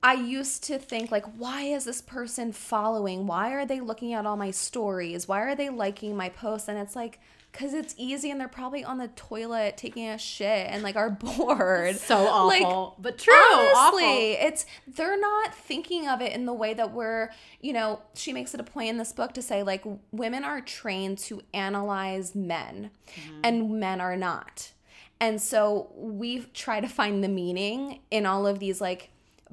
[0.00, 3.26] I used to think like why is this person following?
[3.26, 5.26] Why are they looking at all my stories?
[5.26, 6.68] Why are they liking my posts?
[6.68, 7.18] And it's like
[7.52, 11.10] cuz it's easy and they're probably on the toilet taking a shit and like are
[11.36, 11.96] bored.
[11.96, 16.52] so awful Like, but true Honestly, awful it's they're not thinking of it in the
[16.52, 19.62] way that we're, you know, she makes it a point in this book to say
[19.62, 23.40] like women are trained to analyze men mm-hmm.
[23.44, 24.72] and men are not.
[25.20, 29.10] And so we try to find the meaning in all of these like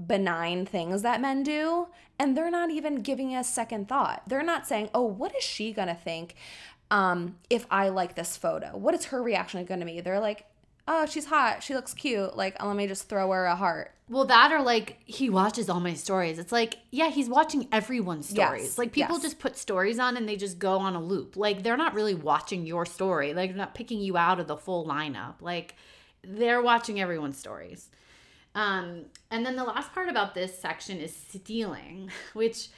[0.07, 4.23] benign things that men do and they're not even giving a second thought.
[4.27, 6.35] They're not saying, "Oh, what is she going to think
[6.91, 8.75] um if I like this photo?
[8.77, 10.45] What is her reaction going to be?" They're like,
[10.87, 11.63] "Oh, she's hot.
[11.63, 12.35] She looks cute.
[12.35, 15.79] Like, let me just throw her a heart." well that or like he watches all
[15.79, 19.21] my stories it's like yeah he's watching everyone's stories Yes, like people yes.
[19.21, 22.15] just put stories on and they just go on a loop like they're not really
[22.15, 25.75] watching your story like they're not picking you out of the full lineup like
[26.23, 27.89] they're watching everyone's stories.
[28.55, 32.69] Um, and then the last part about this section is stealing, which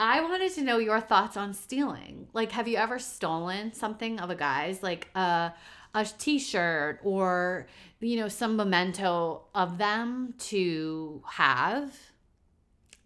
[0.00, 2.26] I wanted to know your thoughts on stealing.
[2.32, 5.52] Like, have you ever stolen something of a guy's, like a
[5.94, 7.66] a T-shirt or
[8.00, 11.94] you know some memento of them to have?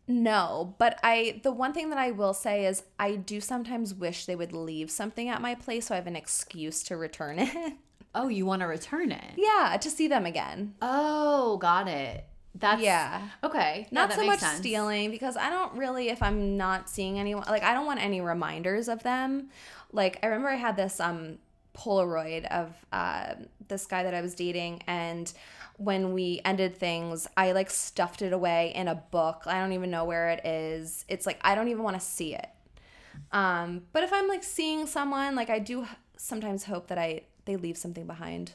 [0.06, 4.26] No, but I the one thing that I will say is I do sometimes wish
[4.26, 7.72] they would leave something at my place so I have an excuse to return it.
[8.16, 9.32] Oh, you want to return it?
[9.36, 10.76] yeah, to see them again.
[10.80, 12.24] Oh, got it.
[12.54, 13.28] That's Yeah.
[13.42, 14.58] Okay, Not that so much sense.
[14.58, 18.20] stealing because I don't really if I'm not seeing anyone like I don't want any
[18.20, 19.50] reminders of them.
[19.92, 21.38] Like I remember I had this um
[21.76, 23.34] Polaroid of uh,
[23.66, 25.32] this guy that I was dating and
[25.76, 29.42] when we ended things, I like stuffed it away in a book.
[29.46, 31.04] I don't even know where it is.
[31.08, 32.46] It's like I don't even want to see it.
[33.32, 35.86] Um, but if I'm like seeing someone, like I do
[36.16, 38.52] sometimes hope that I they leave something behind.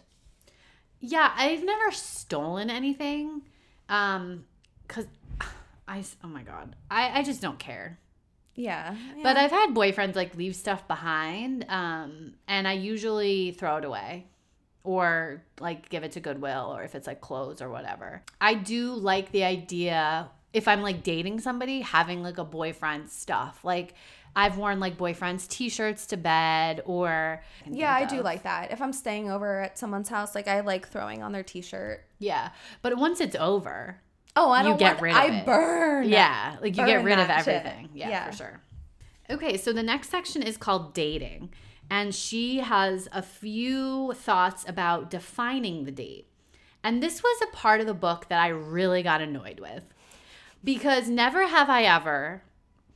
[1.01, 3.41] Yeah, I've never stolen anything.
[3.89, 4.45] Um,
[4.87, 5.07] cause
[5.87, 7.99] I oh my god, I I just don't care.
[8.55, 8.95] Yeah.
[9.23, 14.27] But I've had boyfriends like leave stuff behind, um, and I usually throw it away
[14.83, 18.21] or like give it to Goodwill or if it's like clothes or whatever.
[18.39, 23.63] I do like the idea if I'm like dating somebody having like a boyfriend stuff.
[23.63, 23.93] Like
[24.39, 28.71] I've worn like boyfriend's t-shirts to bed or Yeah, I do like that.
[28.71, 32.05] If I'm staying over at someone's house, like I like throwing on their t-shirt.
[32.19, 32.49] Yeah.
[32.81, 34.01] But once it's over,
[34.35, 35.31] Oh, I You don't get want, rid of it.
[35.31, 35.45] I it.
[35.45, 36.07] burn.
[36.09, 37.89] Yeah, like you get rid of everything.
[37.93, 38.29] Yeah, Yeah.
[38.29, 38.61] for sure.
[39.29, 41.49] Okay, so the next section is called dating,
[41.89, 46.27] and she has a few thoughts about defining the date.
[46.83, 49.83] And this was a part of the book that I really got annoyed with
[50.63, 52.43] because never have I ever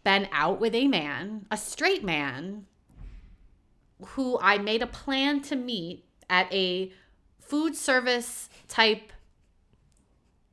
[0.03, 2.65] been out with a man, a straight man,
[4.07, 6.91] who I made a plan to meet at a
[7.39, 9.11] food service type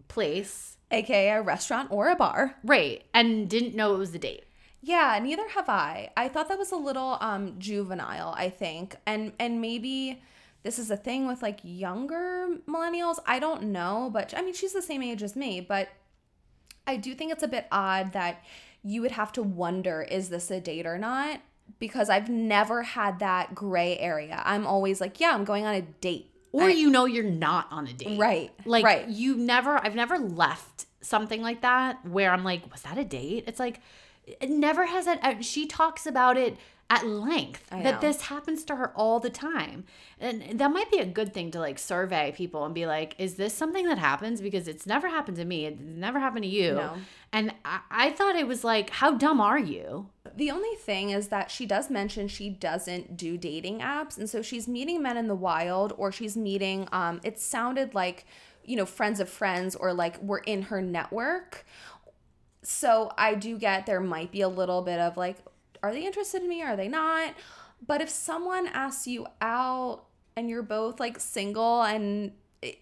[0.09, 0.77] place.
[0.93, 2.57] AKA a restaurant or a bar.
[2.65, 3.05] Right.
[3.15, 4.45] And didn't know it was the date.
[4.83, 6.11] Yeah, neither have I.
[6.17, 8.97] I thought that was a little um juvenile, I think.
[9.07, 10.23] And and maybe
[10.63, 13.19] this is a thing with like younger millennials.
[13.27, 15.89] I don't know, but I mean she's the same age as me, but
[16.87, 18.43] I do think it's a bit odd that
[18.83, 21.41] you would have to wonder is this a date or not?
[21.79, 24.43] Because I've never had that gray area.
[24.45, 26.31] I'm always like, yeah, I'm going on a date.
[26.53, 28.19] Or I- you know you're not on a date.
[28.19, 29.09] Right, Like right.
[29.09, 33.45] you never I've never left something like that where I'm like, was that a date?
[33.47, 33.81] It's like
[34.27, 36.57] it never has that she talks about it
[36.91, 39.85] at length that this happens to her all the time.
[40.19, 43.37] And that might be a good thing to like survey people and be like, is
[43.37, 44.41] this something that happens?
[44.41, 45.67] Because it's never happened to me.
[45.67, 46.75] It never happened to you.
[46.75, 46.95] No.
[47.33, 50.09] And I, I thought it was like, how dumb are you?
[50.35, 54.19] The only thing is that she does mention she doesn't do dating apps.
[54.19, 58.27] And so she's meeting men in the wild or she's meeting, um, it sounded like,
[58.65, 61.65] you know, friends of friends or like we're in her network.
[62.63, 65.37] So I do get there might be a little bit of like,
[65.83, 66.63] are they interested in me?
[66.63, 67.35] or Are they not?
[67.87, 70.05] But if someone asks you out
[70.37, 72.33] and you're both like single and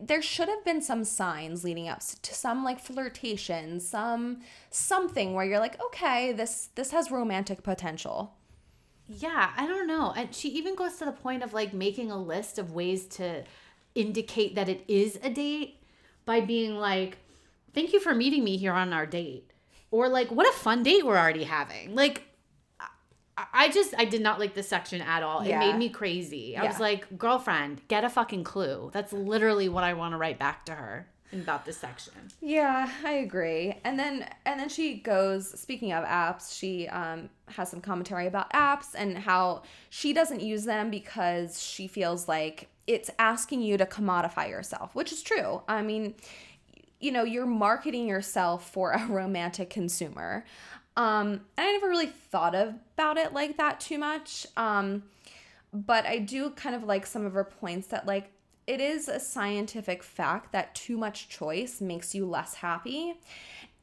[0.01, 5.45] there should have been some signs leading up to some like flirtation, some something where
[5.45, 8.35] you're like, okay, this this has romantic potential.
[9.09, 10.13] Yeah, I don't know.
[10.17, 13.45] And she even goes to the point of like making a list of ways to
[13.95, 15.83] indicate that it is a date
[16.27, 17.19] by being like,
[17.73, 19.51] thank you for meeting me here on our date.
[19.91, 21.95] Or like, what a fun date we're already having.
[21.95, 22.25] Like,
[23.53, 25.41] I- just, I did not like this section at all.
[25.41, 26.57] It made me crazy.
[26.57, 28.91] I was like, girlfriend, get a fucking clue.
[28.93, 32.15] That's literally what I want to write back to her about this section.
[32.41, 33.77] Yeah, I agree.
[33.85, 38.51] And then and then she goes speaking of apps, she um has some commentary about
[38.53, 43.85] apps and how she doesn't use them because she feels like it's asking you to
[43.85, 45.61] commodify yourself, which is true.
[45.69, 46.15] I mean,
[47.01, 50.45] you know, you're marketing yourself for a romantic consumer.
[50.99, 54.47] Um and I never really thought about it like that too much.
[54.57, 55.05] Um
[55.73, 58.33] but I do kind of like some of her points that like
[58.67, 63.15] it is a scientific fact that too much choice makes you less happy.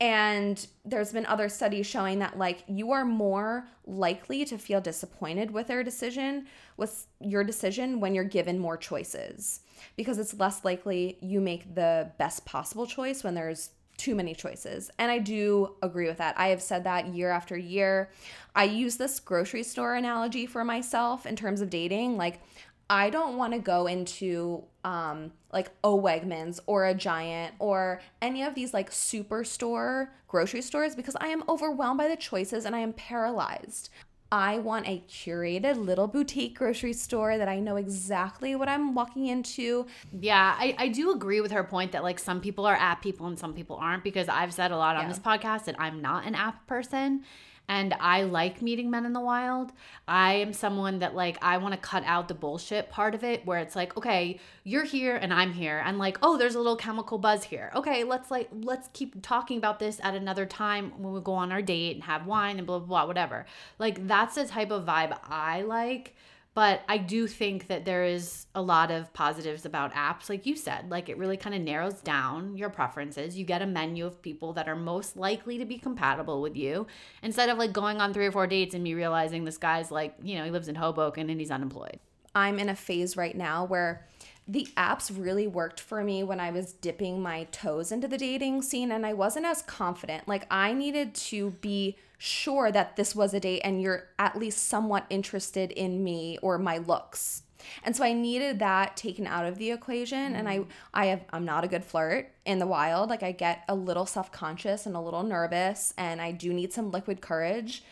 [0.01, 5.51] And there's been other studies showing that like you are more likely to feel disappointed
[5.51, 9.61] with their decision, with your decision when you're given more choices
[9.95, 14.89] because it's less likely you make the best possible choice when there's too many choices.
[14.97, 16.37] And I do agree with that.
[16.37, 18.09] I have said that year after year.
[18.55, 22.17] I use this grocery store analogy for myself in terms of dating.
[22.17, 22.41] Like,
[22.89, 28.43] I don't want to go into um, like a Wegmans or a Giant or any
[28.43, 32.79] of these like superstore grocery stores because I am overwhelmed by the choices and I
[32.79, 33.89] am paralyzed.
[34.35, 39.27] I want a curated little boutique grocery store that I know exactly what I'm walking
[39.27, 39.85] into.
[40.11, 43.27] Yeah, I, I do agree with her point that like some people are app people
[43.27, 45.07] and some people aren't because I've said a lot on Yeah.
[45.09, 47.23] this podcast that I'm not an app person
[47.67, 49.71] and I like meeting men in the wild.
[50.07, 53.45] I am someone that like I want to cut out the bullshit part of it
[53.45, 56.75] where it's like, okay, you're here and I'm here and like, oh, there's a little
[56.75, 57.71] chemical buzz here.
[57.75, 61.51] Okay, let's like let's keep talking about this at another time when we go on
[61.51, 63.45] our date and have wine and blah blah blah whatever.
[63.79, 66.15] Like that's the type of vibe I like.
[66.55, 70.55] But I do think that there is a lot of positives about apps, like you
[70.55, 70.89] said.
[70.89, 73.37] Like it really kind of narrows down your preferences.
[73.37, 76.87] You get a menu of people that are most likely to be compatible with you
[77.21, 80.15] instead of like going on three or four dates and me realizing this guy's like,
[80.23, 81.99] you know, he lives in Hoboken and he's unemployed.
[82.33, 84.07] I'm in a phase right now where
[84.47, 88.61] the apps really worked for me when I was dipping my toes into the dating
[88.61, 90.27] scene and I wasn't as confident.
[90.27, 94.67] Like I needed to be sure that this was a date and you're at least
[94.67, 97.41] somewhat interested in me or my looks.
[97.83, 100.69] And so I needed that taken out of the equation and I mm-hmm.
[100.93, 103.09] I have I'm not a good flirt in the wild.
[103.09, 106.91] Like I get a little self-conscious and a little nervous and I do need some
[106.91, 107.83] liquid courage.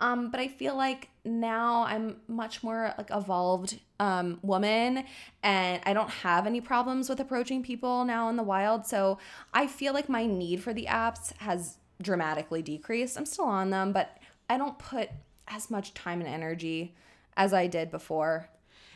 [0.00, 5.04] Um, but I feel like now I'm much more like evolved um, woman,
[5.42, 8.86] and I don't have any problems with approaching people now in the wild.
[8.86, 9.18] So
[9.52, 13.18] I feel like my need for the apps has dramatically decreased.
[13.18, 15.10] I'm still on them, but I don't put
[15.48, 16.94] as much time and energy
[17.36, 18.48] as I did before.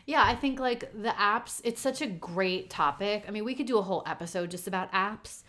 [0.06, 3.24] Yeah, I think like the apps, it's such a great topic.
[3.26, 5.42] I mean, we could do a whole episode just about apps.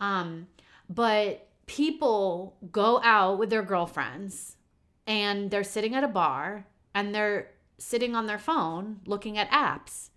[0.00, 0.48] Um,
[0.88, 4.56] but people go out with their girlfriends
[5.08, 10.10] and they're sitting at a bar and they're sitting on their phone looking at apps.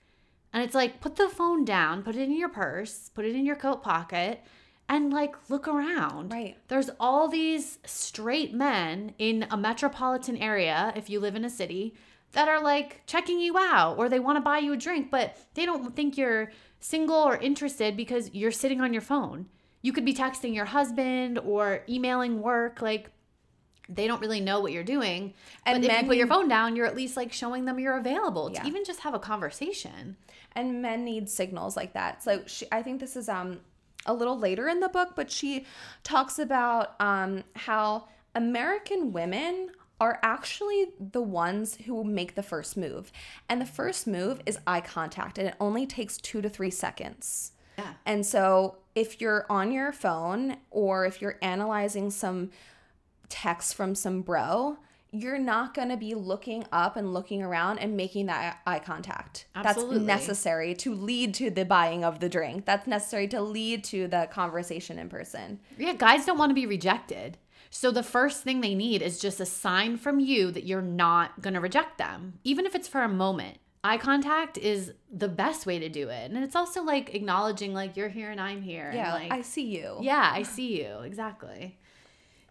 [0.54, 3.46] And it's like, put the phone down, put it in your purse, put it in
[3.46, 4.44] your coat pocket,
[4.90, 6.34] and like look around.
[6.34, 6.58] Right.
[6.68, 11.96] There's all these straight men in a metropolitan area, if you live in a city,
[12.34, 15.38] that are like checking you out or they want to buy you a drink, but
[15.54, 16.52] they don't think you're
[16.82, 19.48] single or interested because you're sitting on your phone.
[19.82, 22.82] You could be texting your husband or emailing work.
[22.82, 23.10] Like,
[23.94, 25.34] they don't really know what you're doing.
[25.66, 27.98] And but if you put your phone down, you're at least like showing them you're
[27.98, 28.62] available Yeah.
[28.62, 30.18] to even just have a conversation.
[30.54, 32.22] and men need signals like that.
[32.24, 33.60] So she, I think this is um
[34.06, 35.66] a little later in the book, but she
[36.04, 43.12] talks about um how American women are actually the ones who make the first move.
[43.48, 47.52] And the first move is eye contact and it only takes 2 to 3 seconds.
[47.78, 47.94] Yeah.
[48.06, 52.50] And so if you're on your phone or if you're analyzing some
[53.32, 54.78] text from some bro,
[55.14, 59.46] you're not going to be looking up and looking around and making that eye contact.
[59.56, 60.00] Absolutely.
[60.06, 62.66] That's necessary to lead to the buying of the drink.
[62.66, 65.60] That's necessary to lead to the conversation in person.
[65.78, 67.38] Yeah, guys don't want to be rejected.
[67.70, 71.42] So the first thing they need is just a sign from you that you're not
[71.42, 73.58] going to reject them, even if it's for a moment.
[73.84, 76.30] Eye contact is the best way to do it.
[76.32, 78.86] And it's also like acknowledging like you're here and I'm here.
[78.90, 79.98] and, Yeah, like I see you.
[80.02, 81.00] yeah, I see you.
[81.00, 81.78] Exactly.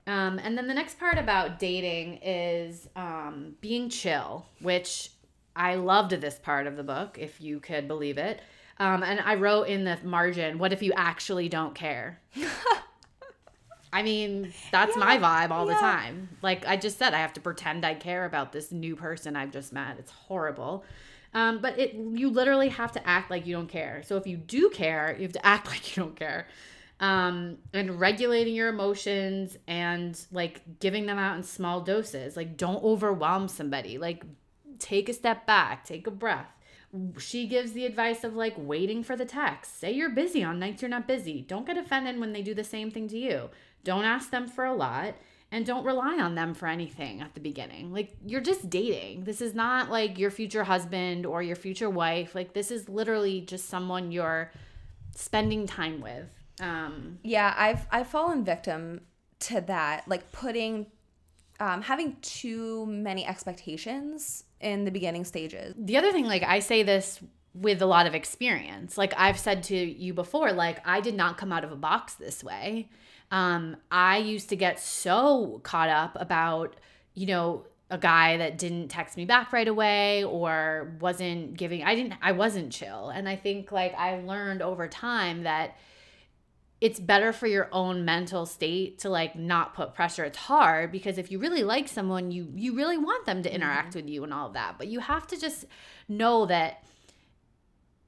[0.06, 5.10] Um, and then the next part about dating is um, being chill, which
[5.54, 8.40] I loved this part of the book, if you could believe it.
[8.78, 12.20] Um, and I wrote in the margin, what if you actually don't care?
[13.92, 16.28] I mean, that's my vibe all the time.
[16.42, 19.50] Like I just said, I have to pretend I care about this new person I've
[19.50, 19.96] just met.
[19.98, 20.84] It's horrible.
[21.34, 24.02] Um, but it you literally have to act like you don't care.
[24.04, 26.46] So if you do care, you have to act like you don't care.
[27.00, 32.36] Um, and regulating your emotions and like giving them out in small doses.
[32.36, 33.96] Like don't overwhelm somebody.
[33.96, 34.22] Like
[34.78, 36.50] take a step back, take a breath.
[37.18, 39.80] She gives the advice of like waiting for the text.
[39.80, 41.40] Say you're busy on nights you're not busy.
[41.40, 43.48] Don't get offended when they do the same thing to you.
[43.82, 45.14] Don't ask them for a lot
[45.52, 47.92] and don't rely on them for anything at the beginning.
[47.92, 49.24] Like you're just dating.
[49.24, 52.34] This is not like your future husband or your future wife.
[52.34, 54.52] Like this is literally just someone you're
[55.14, 56.28] spending time with.
[56.60, 59.02] Um Yeah, I've I've fallen victim
[59.40, 60.86] to that, like putting
[61.58, 65.74] um, having too many expectations in the beginning stages.
[65.78, 67.20] the other thing like i say this
[67.52, 68.96] with a lot of experience.
[68.96, 72.14] Like i've said to you before like i did not come out of a box
[72.14, 72.88] this way.
[73.30, 76.76] Um i used to get so caught up about
[77.14, 81.94] you know a guy that didn't text me back right away or wasn't giving i
[81.94, 83.08] didn't i wasn't chill.
[83.10, 85.76] And i think like i learned over time that
[86.80, 90.24] it's better for your own mental state to like not put pressure.
[90.24, 93.56] It's hard because if you really like someone you you really want them to mm-hmm.
[93.56, 95.66] interact with you and all of that but you have to just
[96.08, 96.82] know that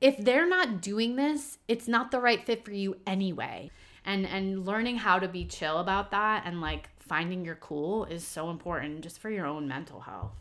[0.00, 3.70] if they're not doing this it's not the right fit for you anyway.
[4.04, 8.26] And and learning how to be chill about that and like finding your cool is
[8.26, 10.32] so important just for your own mental health.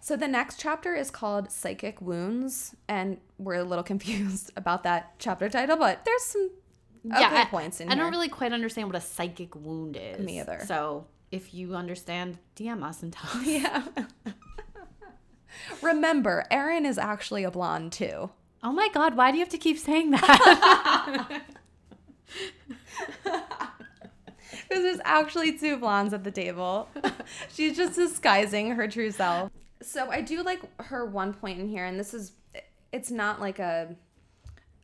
[0.00, 5.14] So the next chapter is called Psychic Wounds, and we're a little confused about that
[5.18, 6.50] chapter title, but there's some
[7.10, 8.02] yeah, I, points in I here.
[8.02, 10.18] don't really quite understand what a psychic wound is.
[10.18, 10.62] Me either.
[10.66, 13.46] So if you understand, DM us and tell us.
[13.46, 13.82] Yeah.
[15.82, 18.30] Remember, Erin is actually a blonde too.
[18.62, 21.42] Oh my god, why do you have to keep saying that?
[24.68, 26.88] Because there's actually two blondes at the table.
[27.52, 29.50] She's just disguising her true self.
[29.82, 32.32] So I do like her one point in here, and this is
[32.92, 33.94] it's not like a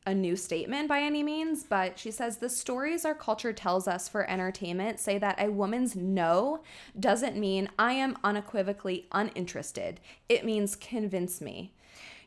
[0.05, 4.09] a new statement by any means, but she says the stories our culture tells us
[4.09, 6.63] for entertainment say that a woman's no
[6.99, 10.01] doesn't mean I am unequivocally uninterested.
[10.29, 11.73] It means convince me.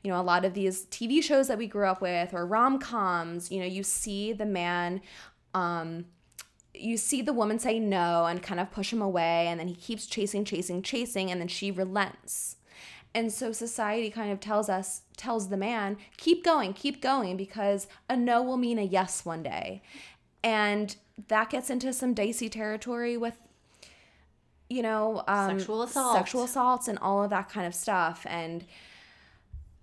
[0.03, 2.79] You know, a lot of these TV shows that we grew up with or rom
[2.79, 5.01] coms, you know, you see the man
[5.53, 6.05] um,
[6.73, 9.75] you see the woman say no and kind of push him away and then he
[9.75, 12.57] keeps chasing chasing chasing and then she relents
[13.15, 17.87] and so society kind of tells us tells the man keep going keep going because
[18.09, 19.81] a no will mean a yes one day
[20.43, 20.97] and
[21.29, 23.37] that gets into some dicey territory with
[24.69, 26.15] you know um, Sexual assault.
[26.15, 28.65] sexual assaults and all of that kind of stuff and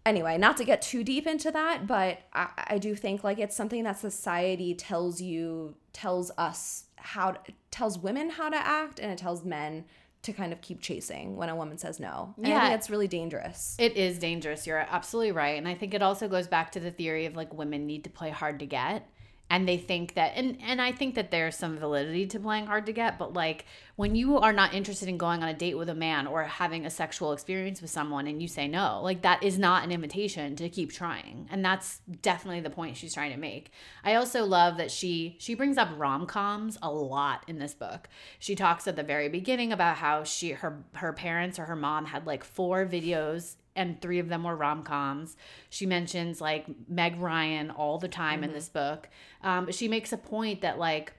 [0.04, 3.56] anyway, not to get too deep into that, but I, I do think like it's
[3.56, 9.10] something that society tells you, tells us how, to, tells women how to act, and
[9.10, 9.84] it tells men
[10.22, 12.32] to kind of keep chasing when a woman says no.
[12.36, 12.60] And I Yeah.
[12.62, 13.74] think it's really dangerous.
[13.78, 14.66] It is dangerous.
[14.66, 15.58] You're absolutely right.
[15.58, 18.10] And I think it also goes back to the theory of like women need to
[18.10, 19.08] play hard to get.
[19.50, 22.86] And they think that and and I think that there's some validity to playing hard
[22.86, 23.66] to get, but like
[23.96, 26.86] when you are not interested in going on a date with a man or having
[26.86, 30.56] a sexual experience with someone and you say no, like that is not an invitation
[30.56, 31.46] to keep trying.
[31.50, 33.70] And that's definitely the point she's trying to make.
[34.02, 38.08] I also love that she she brings up rom-coms a lot in this book.
[38.38, 42.06] She talks at the very beginning about how she her her parents or her mom
[42.06, 45.36] had like four videos and three of them were rom coms.
[45.70, 49.08] She mentions like Meg Ryan all the time in this book.
[49.42, 51.12] Um, but she makes a point that like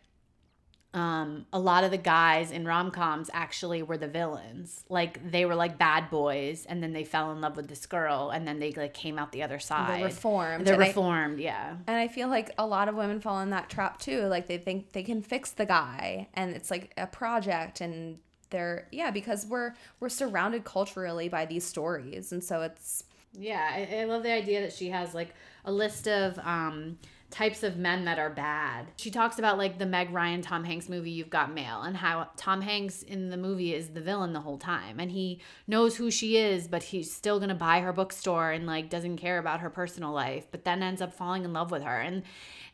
[0.93, 4.85] um, a lot of the guys in rom coms actually were the villains.
[4.89, 8.29] Like they were like bad boys, and then they fell in love with this girl,
[8.29, 10.03] and then they like came out the other side.
[10.03, 11.77] reformed, They're and I- reformed, yeah.
[11.87, 14.21] And I feel like a lot of women fall in that trap too.
[14.27, 18.19] Like they think they can fix the guy and it's like a project and
[18.53, 22.31] they're yeah, because we're we're surrounded culturally by these stories.
[22.31, 23.03] And so it's
[23.37, 25.33] Yeah, I, I love the idea that she has like
[25.65, 26.97] a list of um,
[27.33, 28.85] types of men that are bad.
[28.97, 32.29] She talks about like the Meg Ryan Tom Hanks movie You've Got Mail and how
[32.37, 36.11] Tom Hanks in the movie is the villain the whole time and he knows who
[36.11, 39.61] she is but he's still going to buy her bookstore and like doesn't care about
[39.61, 42.21] her personal life but then ends up falling in love with her and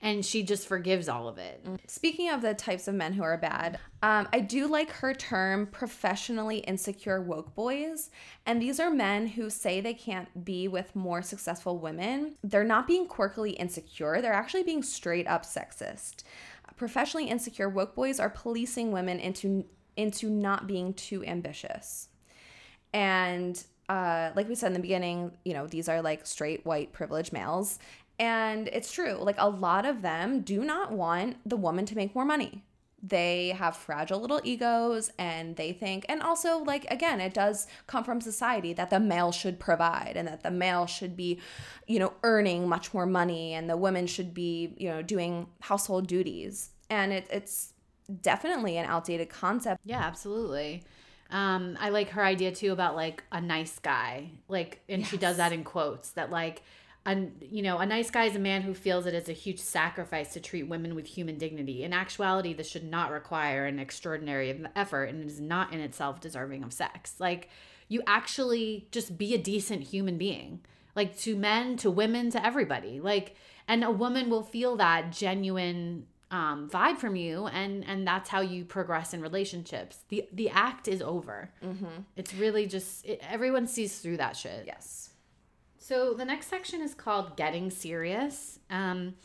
[0.01, 1.65] and she just forgives all of it.
[1.87, 5.67] Speaking of the types of men who are bad, um, I do like her term
[5.67, 8.09] professionally insecure woke boys.
[8.45, 12.35] And these are men who say they can't be with more successful women.
[12.43, 16.23] They're not being quirkily insecure, they're actually being straight up sexist.
[16.77, 19.65] Professionally insecure woke boys are policing women into
[19.97, 22.07] into not being too ambitious.
[22.93, 26.93] And uh, like we said in the beginning, you know, these are like straight white
[26.93, 27.79] privileged males.
[28.19, 29.13] And it's true.
[29.13, 32.63] Like a lot of them do not want the woman to make more money.
[33.01, 38.03] They have fragile little egos and they think, and also, like, again, it does come
[38.03, 41.39] from society that the male should provide and that the male should be,
[41.87, 46.07] you know, earning much more money and the women should be, you know, doing household
[46.07, 46.71] duties.
[46.89, 47.71] And it, it's
[48.21, 49.79] definitely an outdated concept.
[49.85, 50.83] Yeah, absolutely.
[51.31, 54.31] Um, I like her idea too about like a nice guy.
[54.47, 56.63] Like and she does that in quotes that like
[57.05, 59.59] a, you know, a nice guy is a man who feels it is a huge
[59.59, 61.83] sacrifice to treat women with human dignity.
[61.83, 66.19] In actuality, this should not require an extraordinary effort and it is not in itself
[66.19, 67.15] deserving of sex.
[67.19, 67.49] Like
[67.87, 70.61] you actually just be a decent human being.
[70.95, 72.99] Like to men, to women, to everybody.
[72.99, 73.35] Like
[73.67, 78.41] and a woman will feel that genuine um, vibe from you and and that's how
[78.41, 81.87] you progress in relationships the the act is over mm-hmm.
[82.15, 85.08] it's really just it, everyone sees through that shit Yes.
[85.89, 89.15] So the next section is called getting serious um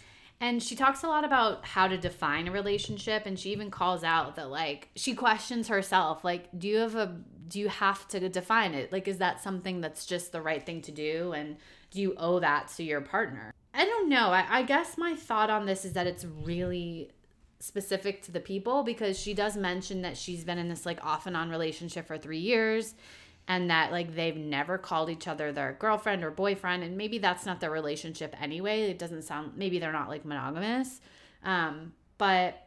[0.40, 4.02] and she talks a lot about how to define a relationship and she even calls
[4.02, 7.16] out that like she questions herself like do you have a
[7.48, 8.92] do you have to define it?
[8.92, 11.32] Like is that something that's just the right thing to do?
[11.32, 11.56] And
[11.90, 13.52] do you owe that to your partner?
[13.72, 14.30] I don't know.
[14.30, 17.10] I, I guess my thought on this is that it's really
[17.58, 21.26] specific to the people because she does mention that she's been in this like off
[21.26, 22.94] and on relationship for three years
[23.47, 27.45] and that like they've never called each other their girlfriend or boyfriend and maybe that's
[27.45, 31.01] not their relationship anyway it doesn't sound maybe they're not like monogamous
[31.45, 32.64] um but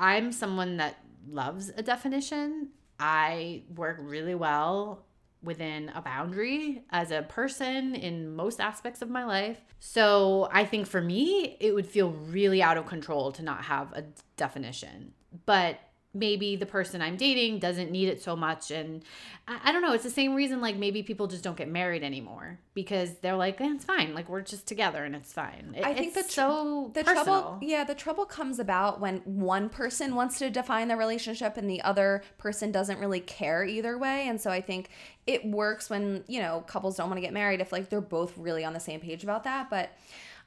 [0.00, 0.96] I'm someone that
[1.28, 2.70] loves a definition.
[2.98, 5.04] I work really well
[5.42, 9.58] within a boundary as a person in most aspects of my life.
[9.78, 13.92] So I think for me, it would feel really out of control to not have
[13.92, 14.04] a
[14.36, 15.12] definition.
[15.44, 15.78] But
[16.12, 18.72] maybe the person I'm dating doesn't need it so much.
[18.72, 19.04] And
[19.46, 22.02] I, I, don't know, it's the same reason like maybe people just don't get married
[22.02, 24.12] anymore because they're like, eh, it's fine.
[24.12, 25.74] Like we're just together and it's fine.
[25.76, 27.24] It, I think the tr- so the personal.
[27.24, 31.70] trouble yeah, the trouble comes about when one person wants to define the relationship and
[31.70, 34.26] the other person doesn't really care either way.
[34.26, 34.90] And so I think
[35.28, 38.36] it works when, you know, couples don't want to get married if like they're both
[38.36, 39.70] really on the same page about that.
[39.70, 39.90] But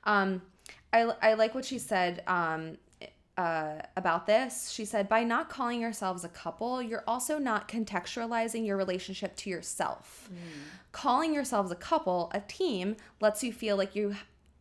[0.03, 0.41] um
[0.93, 2.77] I, I like what she said um,
[3.37, 4.69] uh, about this.
[4.69, 9.49] She said, by not calling yourselves a couple, you're also not contextualizing your relationship to
[9.49, 10.29] yourself.
[10.31, 10.37] Mm.
[10.91, 14.15] Calling yourselves a couple, a team, lets you feel like you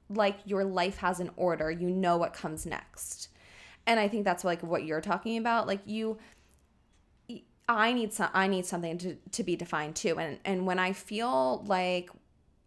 [0.09, 1.71] like your life has an order.
[1.71, 3.29] You know what comes next.
[3.87, 5.67] And I think that's like what you're talking about.
[5.67, 6.19] Like you
[7.69, 10.19] I need some I need something to, to be defined too.
[10.19, 12.11] And and when I feel like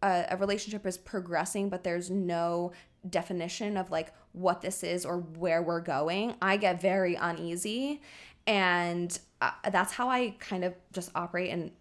[0.01, 2.72] a, a relationship is progressing, but there's no
[3.10, 8.01] definition of like what this is or where we're going, I get very uneasy.
[8.45, 11.71] And uh, that's how I kind of just operate in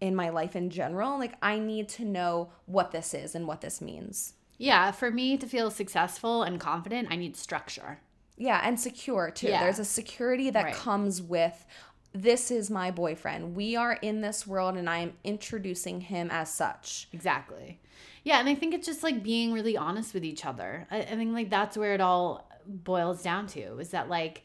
[0.00, 1.16] in my life in general.
[1.18, 4.34] Like I need to know what this is and what this means.
[4.58, 8.00] Yeah, for me to feel successful and confident, I need structure.
[8.36, 9.48] Yeah, and secure too.
[9.48, 9.62] Yeah.
[9.62, 10.74] There's a security that right.
[10.74, 11.64] comes with
[12.12, 13.54] this is my boyfriend.
[13.56, 17.08] We are in this world and I am introducing him as such.
[17.12, 17.80] Exactly.
[18.24, 20.86] Yeah, and I think it's just like being really honest with each other.
[20.90, 24.44] I, I think like that's where it all boils down to is that like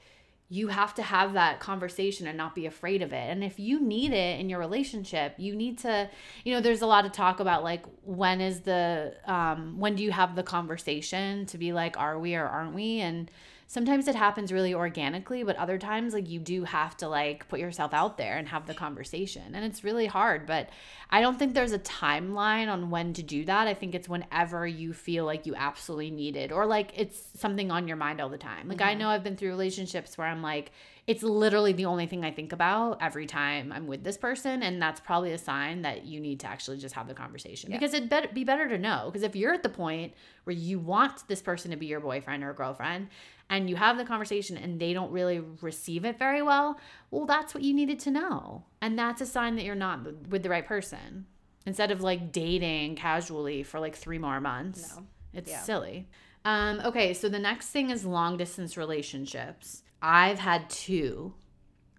[0.50, 3.30] you have to have that conversation and not be afraid of it.
[3.30, 6.10] And if you need it in your relationship, you need to,
[6.46, 10.04] you know, there's a lot of talk about like when is the um when do
[10.04, 13.02] you have the conversation to be like are we or aren't we?
[13.02, 13.30] And
[13.68, 17.60] sometimes it happens really organically, but other times like you do have to like put
[17.60, 19.54] yourself out there and have the conversation.
[19.54, 20.70] And it's really hard, but
[21.10, 23.68] I don't think there's a timeline on when to do that.
[23.68, 27.70] I think it's whenever you feel like you absolutely need it or like it's something
[27.70, 28.70] on your mind all the time.
[28.70, 28.90] Like mm-hmm.
[28.90, 30.72] I know I've been through relationships where I'm like
[31.08, 34.62] it's literally the only thing I think about every time I'm with this person.
[34.62, 37.78] And that's probably a sign that you need to actually just have the conversation yeah.
[37.78, 39.04] because it'd better, be better to know.
[39.06, 40.14] Because if you're at the point
[40.44, 43.08] where you want this person to be your boyfriend or girlfriend
[43.50, 46.80] and you have the conversation and they don't really receive it very well,
[47.12, 48.66] well, that's what you needed to know.
[48.82, 51.26] And that's a sign that you're not with the right person.
[51.66, 55.04] Instead of like dating casually for like three more months, no.
[55.34, 55.62] it's yeah.
[55.62, 56.08] silly.
[56.46, 59.84] Um, okay, so the next thing is long distance relationships.
[60.02, 61.34] I've had two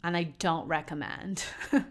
[0.03, 1.45] and I don't recommend.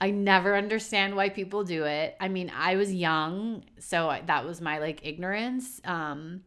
[0.00, 2.16] I never understand why people do it.
[2.20, 5.80] I mean, I was young, so that was my like ignorance.
[5.84, 6.42] Um,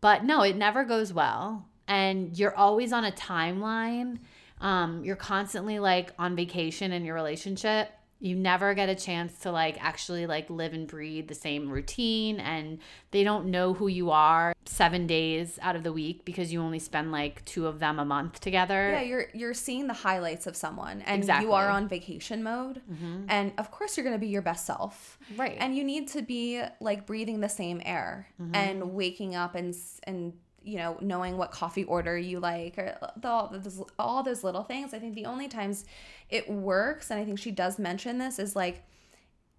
[0.00, 1.66] but no, it never goes well.
[1.88, 4.18] And you're always on a timeline.
[4.60, 9.50] Um, you're constantly like on vacation in your relationship you never get a chance to
[9.50, 12.78] like actually like live and breathe the same routine and
[13.10, 16.78] they don't know who you are 7 days out of the week because you only
[16.78, 18.90] spend like two of them a month together.
[18.92, 21.46] Yeah, you're you're seeing the highlights of someone and exactly.
[21.46, 23.26] you are on vacation mode mm-hmm.
[23.28, 25.18] and of course you're going to be your best self.
[25.36, 25.56] Right.
[25.60, 28.54] And you need to be like breathing the same air mm-hmm.
[28.54, 30.32] and waking up and and
[30.66, 34.64] you know, knowing what coffee order you like, or the, all, those, all those little
[34.64, 34.92] things.
[34.92, 35.84] I think the only times
[36.28, 38.82] it works, and I think she does mention this, is like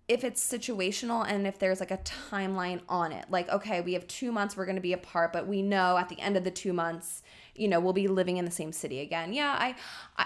[0.08, 3.26] if it's situational and if there's like a timeline on it.
[3.30, 6.10] Like, okay, we have two months, we're going to be apart, but we know at
[6.10, 7.24] the end of the two months,
[7.56, 9.34] you know, we'll be living in the same city again.
[9.34, 9.76] Yeah, I,
[10.18, 10.26] I,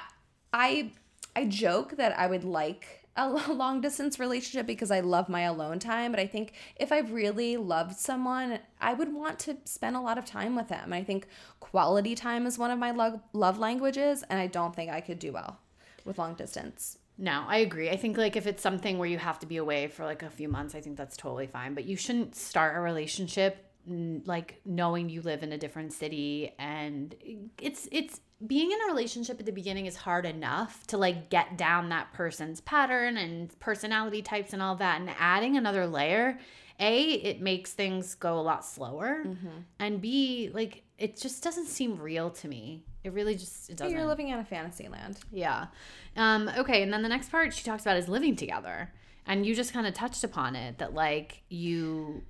[0.54, 0.92] I,
[1.36, 5.80] I joke that I would like a long distance relationship because I love my alone
[5.80, 6.12] time.
[6.12, 10.18] But I think if I really loved someone, I would want to spend a lot
[10.18, 10.94] of time with them.
[10.94, 11.28] I think
[11.60, 15.20] quality time is one of my love, love languages, and I don't think I could
[15.20, 15.60] do well
[16.06, 16.98] with long distance.
[17.18, 17.90] No, I agree.
[17.90, 20.30] I think like if it's something where you have to be away for like a
[20.30, 21.76] few months, I think that's totally fine.
[21.76, 27.16] But you shouldn't start a relationship like knowing you live in a different city and
[27.60, 31.58] it's it's being in a relationship at the beginning is hard enough to like get
[31.58, 36.38] down that person's pattern and personality types and all that and adding another layer
[36.80, 39.48] a it makes things go a lot slower mm-hmm.
[39.80, 42.84] and b like it just doesn't seem real to me.
[43.04, 45.20] It really just it doesn't you're living in a fantasy land.
[45.32, 45.68] Yeah.
[46.16, 48.94] Um okay and then the next part she talks about is living together
[49.26, 52.24] and you just kind of touched upon it that like you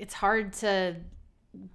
[0.00, 0.96] it's hard to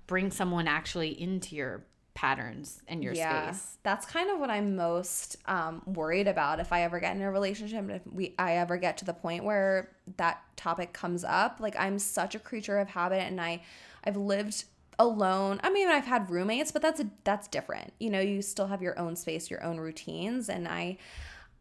[0.08, 3.78] bring someone actually into your patterns in your yeah, space.
[3.84, 7.30] That's kind of what I'm most um, worried about if I ever get in a
[7.30, 11.58] relationship if we I ever get to the point where that topic comes up.
[11.60, 13.62] Like I'm such a creature of habit and I
[14.04, 14.66] I've lived
[14.98, 15.60] alone.
[15.62, 17.94] I mean, I've had roommates, but that's a, that's different.
[18.00, 20.98] You know, you still have your own space, your own routines, and I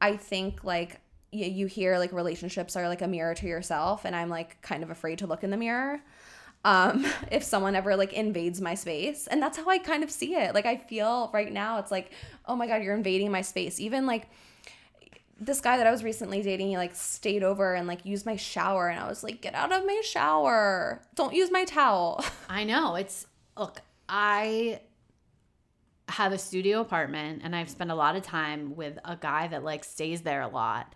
[0.01, 1.01] I think like
[1.33, 4.83] you, you hear like relationships are like a mirror to yourself, and I'm like kind
[4.83, 6.01] of afraid to look in the mirror.
[6.65, 10.35] Um, if someone ever like invades my space, and that's how I kind of see
[10.35, 10.55] it.
[10.55, 12.13] Like I feel right now, it's like,
[12.47, 13.79] oh my god, you're invading my space.
[13.81, 14.29] Even like
[15.41, 18.37] this guy that I was recently dating, he like stayed over and like used my
[18.37, 21.03] shower, and I was like, get out of my shower!
[21.15, 22.25] Don't use my towel.
[22.49, 22.95] I know.
[22.95, 24.81] It's look, I
[26.09, 29.65] have a studio apartment and I've spent a lot of time with a guy that
[29.65, 30.95] like stays there a lot.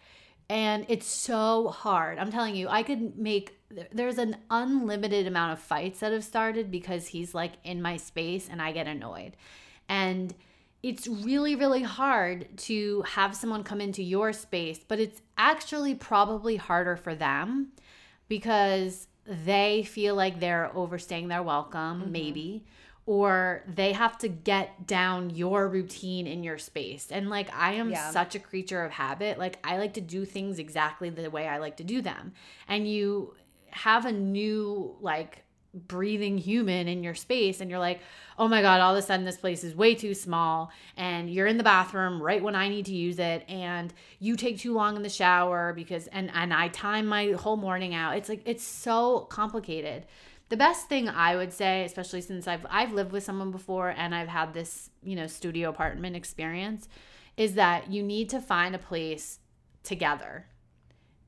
[0.51, 2.19] And it's so hard.
[2.19, 3.58] I'm telling you, I could make
[3.93, 8.49] there's an unlimited amount of fights that have started because he's like in my space
[8.51, 9.37] and I get annoyed.
[9.89, 10.35] And
[10.83, 16.57] it's really, really hard to have someone come into your space, but it's actually probably
[16.57, 17.73] harder for them
[18.29, 22.13] because they feel like they're overstaying their welcome, mm-hmm.
[22.13, 22.65] maybe,
[23.07, 27.09] or they have to get down your routine in your space.
[27.11, 28.11] And like, I am yeah.
[28.11, 29.39] such a creature of habit.
[29.39, 32.33] Like, I like to do things exactly the way I like to do them.
[32.69, 33.35] And you
[33.71, 35.45] have a new, like,
[35.75, 38.01] breathing human in your space and you're like,
[38.39, 41.47] oh my God, all of a sudden this place is way too small and you're
[41.47, 44.97] in the bathroom right when I need to use it and you take too long
[44.97, 48.17] in the shower because and and I time my whole morning out.
[48.17, 50.07] It's like it's so complicated.
[50.49, 54.15] The best thing I would say, especially since I've I've lived with someone before and
[54.15, 56.89] I've had this, you know, studio apartment experience,
[57.37, 59.41] is that you need to find a place
[59.83, 60.47] together.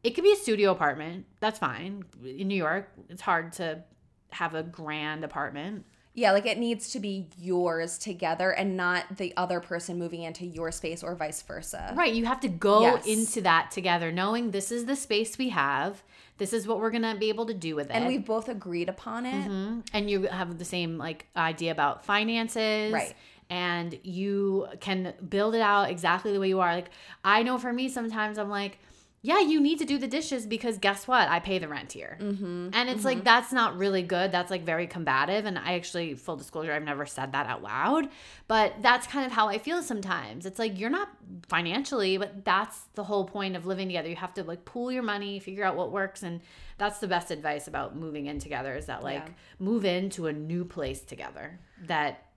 [0.03, 1.27] It could be a studio apartment.
[1.41, 2.05] That's fine.
[2.25, 3.85] In New York, it's hard to
[4.31, 5.85] have a grand apartment.
[6.13, 10.45] Yeah, like it needs to be yours together and not the other person moving into
[10.45, 11.95] your space or vice versa.
[11.97, 12.13] Right.
[12.13, 13.07] You have to go yes.
[13.07, 16.03] into that together, knowing this is the space we have.
[16.39, 18.89] This is what we're gonna be able to do with it, and we've both agreed
[18.89, 19.47] upon it.
[19.49, 19.81] Mm-hmm.
[19.93, 23.15] And you have the same like idea about finances, right?
[23.51, 26.75] And you can build it out exactly the way you are.
[26.75, 26.91] Like
[27.23, 28.79] I know for me, sometimes I'm like,
[29.23, 31.29] yeah, you need to do the dishes because guess what?
[31.29, 32.17] I pay the rent here.
[32.19, 33.07] Mm-hmm, and it's mm-hmm.
[33.07, 34.33] like, that's not really good.
[34.33, 35.45] That's like very combative.
[35.45, 38.09] And I actually, full disclosure, I've never said that out loud,
[38.49, 40.47] but that's kind of how I feel sometimes.
[40.47, 41.11] It's like, you're not
[41.49, 44.09] financially, but that's the whole point of living together.
[44.09, 46.23] You have to like pool your money, figure out what works.
[46.23, 46.41] And
[46.79, 49.33] that's the best advice about moving in together is that like yeah.
[49.59, 52.30] move into a new place together that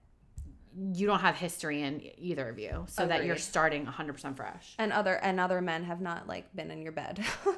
[0.92, 3.18] you don't have history in either of you so Agreed.
[3.18, 4.74] that you're starting 100% fresh.
[4.78, 7.24] And other and other men have not like been in your bed.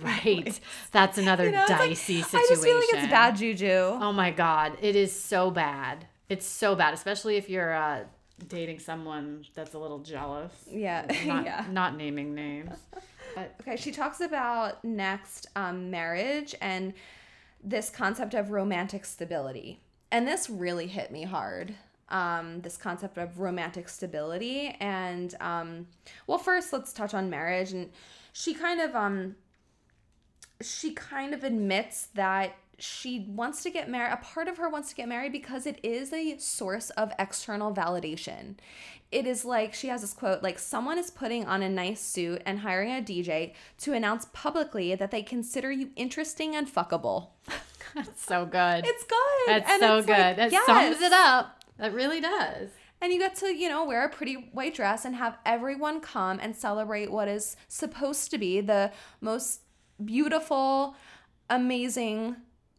[0.00, 0.58] Right.
[0.92, 3.68] That's another you know, dicey like, situation i just feel like it's bad juju.
[3.68, 4.78] Oh my god.
[4.80, 6.06] It is so bad.
[6.30, 8.04] It's so bad especially if you're uh,
[8.48, 10.52] dating someone that's a little jealous.
[10.70, 11.66] Yeah not, yeah.
[11.70, 12.70] not naming names.
[13.60, 16.94] Okay she talks about next um, marriage and
[17.62, 19.82] this concept of romantic stability.
[20.10, 21.74] And this really hit me hard
[22.14, 24.74] um, this concept of romantic stability.
[24.78, 25.88] And um,
[26.26, 27.72] well, first let's touch on marriage.
[27.72, 27.90] And
[28.32, 29.34] she kind of um,
[30.62, 34.12] she kind of admits that she wants to get married.
[34.12, 37.74] A part of her wants to get married because it is a source of external
[37.74, 38.54] validation.
[39.10, 42.42] It is like she has this quote like someone is putting on a nice suit
[42.46, 47.30] and hiring a DJ to announce publicly that they consider you interesting and fuckable.
[47.94, 48.84] That's so good.
[48.86, 49.46] It's good.
[49.46, 50.10] That's and so good.
[50.10, 50.66] Like, that yes.
[50.66, 51.63] sums it up.
[51.78, 52.70] That really does.
[53.00, 56.38] And you get to, you know, wear a pretty white dress and have everyone come
[56.40, 59.60] and celebrate what is supposed to be the most
[60.02, 60.96] beautiful,
[61.50, 62.36] amazing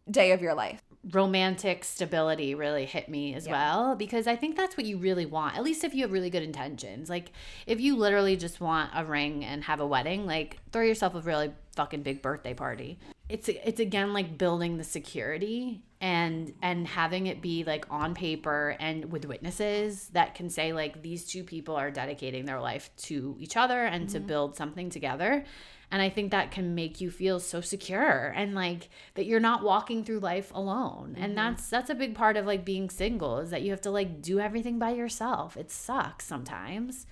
[0.09, 0.81] day of your life.
[1.11, 3.51] Romantic stability really hit me as yeah.
[3.51, 5.55] well because I think that's what you really want.
[5.55, 7.09] At least if you have really good intentions.
[7.09, 7.31] Like
[7.67, 11.21] if you literally just want a ring and have a wedding, like throw yourself a
[11.21, 12.97] really fucking big birthday party.
[13.27, 18.75] It's it's again like building the security and and having it be like on paper
[18.79, 23.35] and with witnesses that can say like these two people are dedicating their life to
[23.39, 24.13] each other and mm-hmm.
[24.13, 25.43] to build something together.
[25.91, 29.63] And i think that can make you feel so secure and like that you're not
[29.63, 31.13] walking through life alone.
[31.13, 31.23] Mm-hmm.
[31.23, 33.91] and that's that's a big part of like being single is that you have to
[33.91, 35.57] like do everything by yourself.
[35.57, 37.07] It sucks sometimes.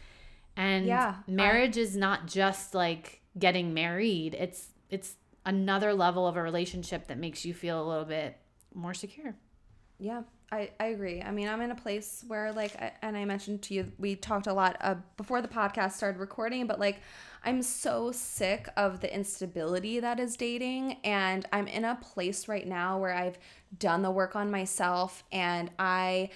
[0.55, 4.35] And yeah marriage I- is not just like getting married.
[4.35, 5.15] It's it's
[5.45, 8.37] another level of a relationship that makes you feel a little bit
[8.73, 9.35] more secure.
[9.99, 11.21] Yeah, I, I agree.
[11.21, 14.15] I mean, I'm in a place where, like, I, and I mentioned to you, we
[14.15, 16.99] talked a lot uh, before the podcast started recording, but like,
[17.43, 20.97] I'm so sick of the instability that is dating.
[21.03, 23.37] And I'm in a place right now where I've
[23.79, 26.29] done the work on myself and I,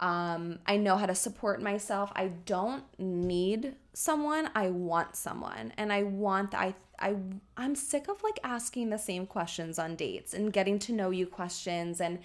[0.00, 2.10] um, I know how to support myself.
[2.14, 4.50] I don't need someone.
[4.54, 5.72] I want someone.
[5.76, 7.16] And I want, I I
[7.56, 11.26] I'm sick of like asking the same questions on dates and getting to know you
[11.26, 12.18] questions and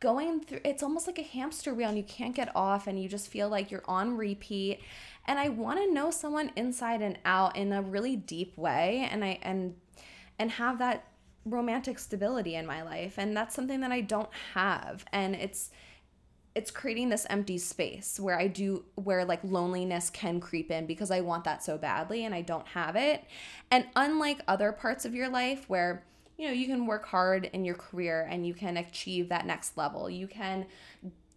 [0.00, 3.08] going through it's almost like a hamster wheel and you can't get off and you
[3.08, 4.80] just feel like you're on repeat.
[5.26, 9.24] And i want to know someone inside and out in a really deep way and
[9.24, 9.74] i and
[10.38, 11.04] and have that
[11.44, 13.18] romantic stability in my life.
[13.18, 15.04] And that's something that i don't have.
[15.12, 15.70] And it's
[16.54, 21.10] it's creating this empty space where I do where like loneliness can creep in because
[21.10, 23.24] I want that so badly and I don't have it.
[23.70, 26.04] And unlike other parts of your life where
[26.36, 29.76] you know you can work hard in your career and you can achieve that next
[29.76, 30.66] level, you can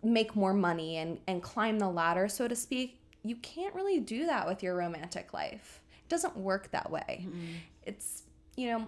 [0.01, 4.26] make more money and and climb the ladder so to speak, you can't really do
[4.26, 5.82] that with your romantic life.
[6.05, 7.26] It doesn't work that way.
[7.28, 7.53] Mm-hmm.
[7.84, 8.24] It's
[8.55, 8.88] you know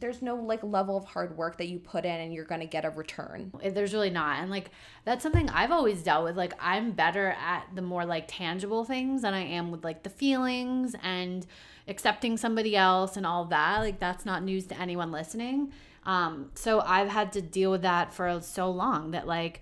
[0.00, 2.66] there's no like level of hard work that you put in and you're going to
[2.66, 3.52] get a return.
[3.62, 4.38] There's really not.
[4.40, 4.70] And like
[5.04, 6.36] that's something I've always dealt with.
[6.36, 10.10] Like I'm better at the more like tangible things than I am with like the
[10.10, 11.46] feelings and
[11.86, 13.78] accepting somebody else and all that.
[13.80, 15.72] Like that's not news to anyone listening.
[16.04, 19.60] Um so I've had to deal with that for so long that like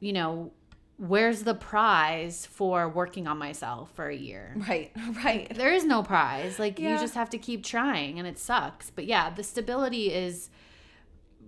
[0.00, 0.52] you know
[0.96, 4.54] where's the prize for working on myself for a year?
[4.68, 4.92] Right,
[5.24, 5.52] right.
[5.54, 6.58] There is no prize.
[6.58, 6.94] Like yeah.
[6.94, 8.90] you just have to keep trying and it sucks.
[8.90, 10.50] But yeah, the stability is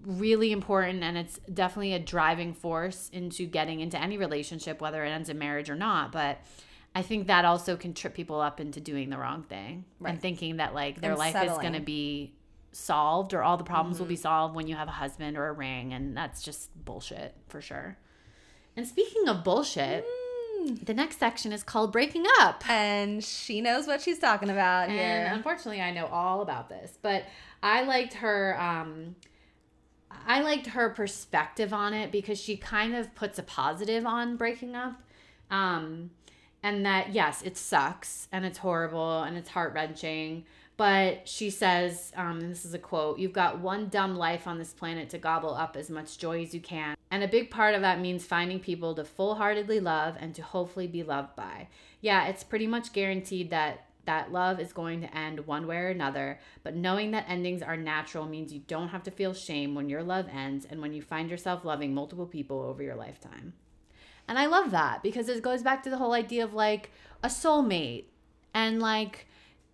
[0.05, 5.09] really important and it's definitely a driving force into getting into any relationship whether it
[5.09, 6.39] ends in marriage or not, but
[6.95, 10.11] I think that also can trip people up into doing the wrong thing right.
[10.11, 11.53] and thinking that like their and life settling.
[11.53, 12.35] is going to be
[12.73, 14.05] solved or all the problems mm-hmm.
[14.05, 14.23] will be mm-hmm.
[14.23, 17.99] solved when you have a husband or a ring and that's just bullshit for sure.
[18.77, 20.05] And speaking of bullshit,
[20.61, 20.85] mm.
[20.85, 22.69] the next section is called Breaking Up.
[22.69, 25.31] And she knows what she's talking about and here.
[25.33, 27.25] Unfortunately, I know all about this, but
[27.63, 29.17] I liked her um
[30.29, 34.75] I liked her perspective on it because she kind of puts a positive on breaking
[34.75, 35.01] up.
[35.51, 36.11] Um
[36.63, 40.45] and that yes, it sucks and it's horrible and it's heart-wrenching,
[40.77, 44.59] but she says, um, and this is a quote You've got one dumb life on
[44.59, 46.97] this planet to gobble up as much joy as you can.
[47.11, 50.43] And a big part of that means finding people to full heartedly love and to
[50.43, 51.69] hopefully be loved by.
[52.01, 55.89] Yeah, it's pretty much guaranteed that that love is going to end one way or
[55.89, 59.89] another, but knowing that endings are natural means you don't have to feel shame when
[59.89, 63.53] your love ends and when you find yourself loving multiple people over your lifetime.
[64.29, 66.91] And I love that because it goes back to the whole idea of like
[67.23, 68.05] a soulmate
[68.55, 69.27] and like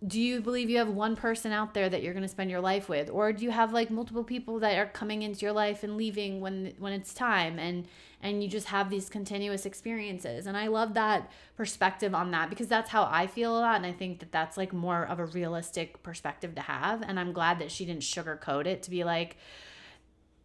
[0.05, 2.59] do you believe you have one person out there that you're going to spend your
[2.59, 3.09] life with?
[3.09, 6.41] Or do you have like multiple people that are coming into your life and leaving
[6.41, 7.87] when when it's time and
[8.21, 10.45] and you just have these continuous experiences?
[10.45, 13.85] And i love that perspective on that because that's how i feel a lot and
[13.85, 17.59] i think that that's like more of a realistic perspective to have and i'm glad
[17.59, 19.37] that she didn't sugarcoat it to be like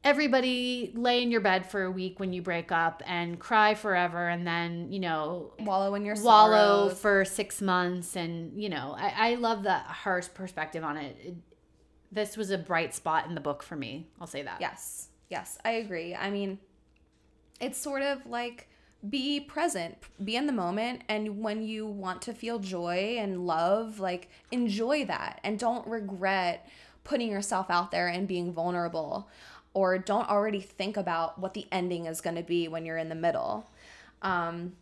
[0.05, 4.29] everybody lay in your bed for a week when you break up and cry forever
[4.29, 7.01] and then you know wallow in your wallow sorrows.
[7.01, 11.17] for six months and you know i, I love that harsh perspective on it.
[11.21, 11.35] it
[12.13, 15.59] this was a bright spot in the book for me i'll say that yes yes
[15.65, 16.59] i agree i mean
[17.61, 18.69] it's sort of like
[19.09, 24.01] be present be in the moment and when you want to feel joy and love
[24.01, 26.69] like enjoy that and don't regret
[27.05, 29.29] putting yourself out there and being vulnerable
[29.79, 33.09] or don't already think about what the ending is going to be when you're in
[33.09, 33.65] the middle.
[34.23, 34.73] Um,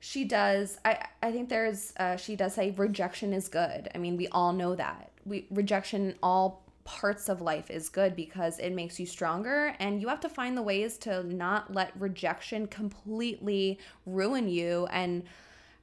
[0.00, 0.78] she does.
[0.86, 1.92] I I think there's.
[1.98, 3.90] Uh, she does say rejection is good.
[3.94, 5.10] I mean, we all know that.
[5.26, 10.08] We rejection all parts of life is good because it makes you stronger, and you
[10.08, 15.24] have to find the ways to not let rejection completely ruin you and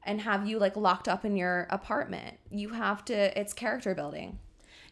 [0.06, 2.40] and have you like locked up in your apartment.
[2.50, 3.40] You have to.
[3.40, 4.40] It's character building.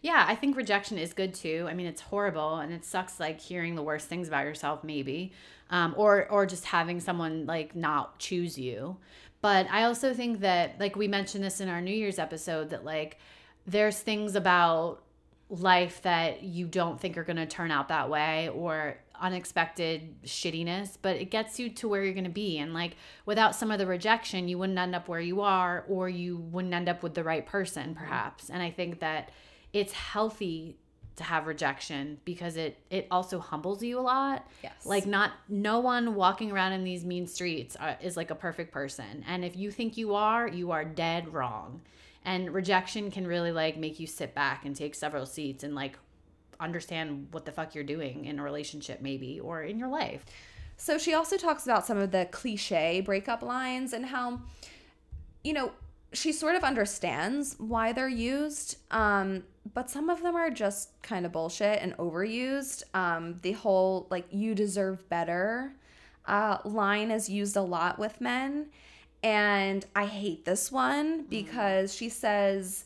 [0.02, 1.66] Yeah, I think rejection is good too.
[1.70, 5.34] I mean, it's horrible and it sucks like hearing the worst things about yourself maybe.
[5.70, 8.98] Um, or or just having someone like not choose you.
[9.41, 12.86] But I also think that like we mentioned this in our New Year's episode that
[12.86, 13.18] like
[13.66, 15.04] there's things about
[15.50, 20.98] life that you don't think are going to turn out that way or unexpected shittiness,
[21.02, 22.58] but it gets you to where you're going to be.
[22.58, 22.95] And like
[23.26, 26.74] without some of the rejection, you wouldn't end up where you are or you wouldn't
[26.74, 28.50] end up with the right person perhaps.
[28.50, 29.32] And I think that
[29.80, 30.78] it's healthy
[31.17, 34.47] to have rejection because it it also humbles you a lot.
[34.63, 34.86] Yes.
[34.86, 38.71] Like not no one walking around in these mean streets are, is like a perfect
[38.71, 39.25] person.
[39.28, 41.82] And if you think you are, you are dead wrong.
[42.23, 45.97] And rejection can really like make you sit back and take several seats and like
[46.59, 50.23] understand what the fuck you're doing in a relationship maybe or in your life.
[50.78, 54.41] So she also talks about some of the cliche breakup lines and how
[55.43, 55.71] you know,
[56.13, 58.78] she sort of understands why they're used.
[58.91, 59.43] Um
[59.74, 62.84] but some of them are just kind of bullshit and overused.
[62.93, 65.74] Um, the whole like "you deserve better"
[66.26, 68.68] uh, line is used a lot with men,
[69.24, 71.30] and I hate this one mm.
[71.30, 72.86] because she says,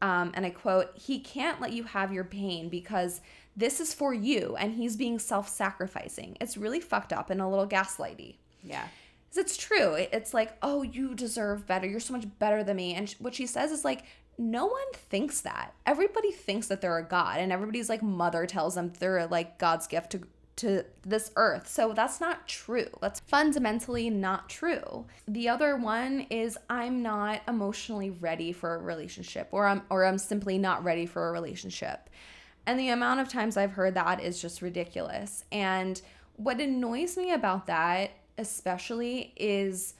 [0.00, 3.20] um, and I quote, "He can't let you have your pain because
[3.56, 7.66] this is for you and he's being self-sacrificing it's really fucked up and a little
[7.66, 8.86] gaslighty Yeah.
[9.36, 9.94] It's true.
[9.94, 11.86] It's like oh you deserve better.
[11.86, 12.94] You're so much better than me.
[12.94, 14.04] And what she says is like
[14.38, 15.74] no one thinks that.
[15.86, 19.86] Everybody thinks that they're a god and everybody's like mother tells them they're like god's
[19.86, 20.22] gift to
[20.54, 21.66] to this earth.
[21.66, 22.88] So that's not true.
[23.00, 25.06] That's fundamentally not true.
[25.26, 30.18] The other one is i'm not emotionally ready for a relationship or i'm or i'm
[30.18, 32.10] simply not ready for a relationship.
[32.66, 35.44] And the amount of times I've heard that is just ridiculous.
[35.50, 36.00] And
[36.36, 39.94] what annoys me about that especially is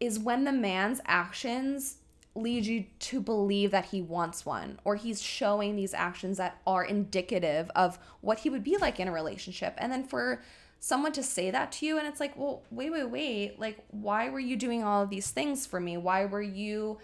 [0.00, 1.96] is when the man's actions
[2.34, 6.84] lead you to believe that he wants one or he's showing these actions that are
[6.84, 9.74] indicative of what he would be like in a relationship.
[9.76, 10.42] And then for
[10.80, 13.60] someone to say that to you and it's like, "Well, wait, wait, wait.
[13.60, 15.96] Like why were you doing all of these things for me?
[15.96, 16.98] Why were you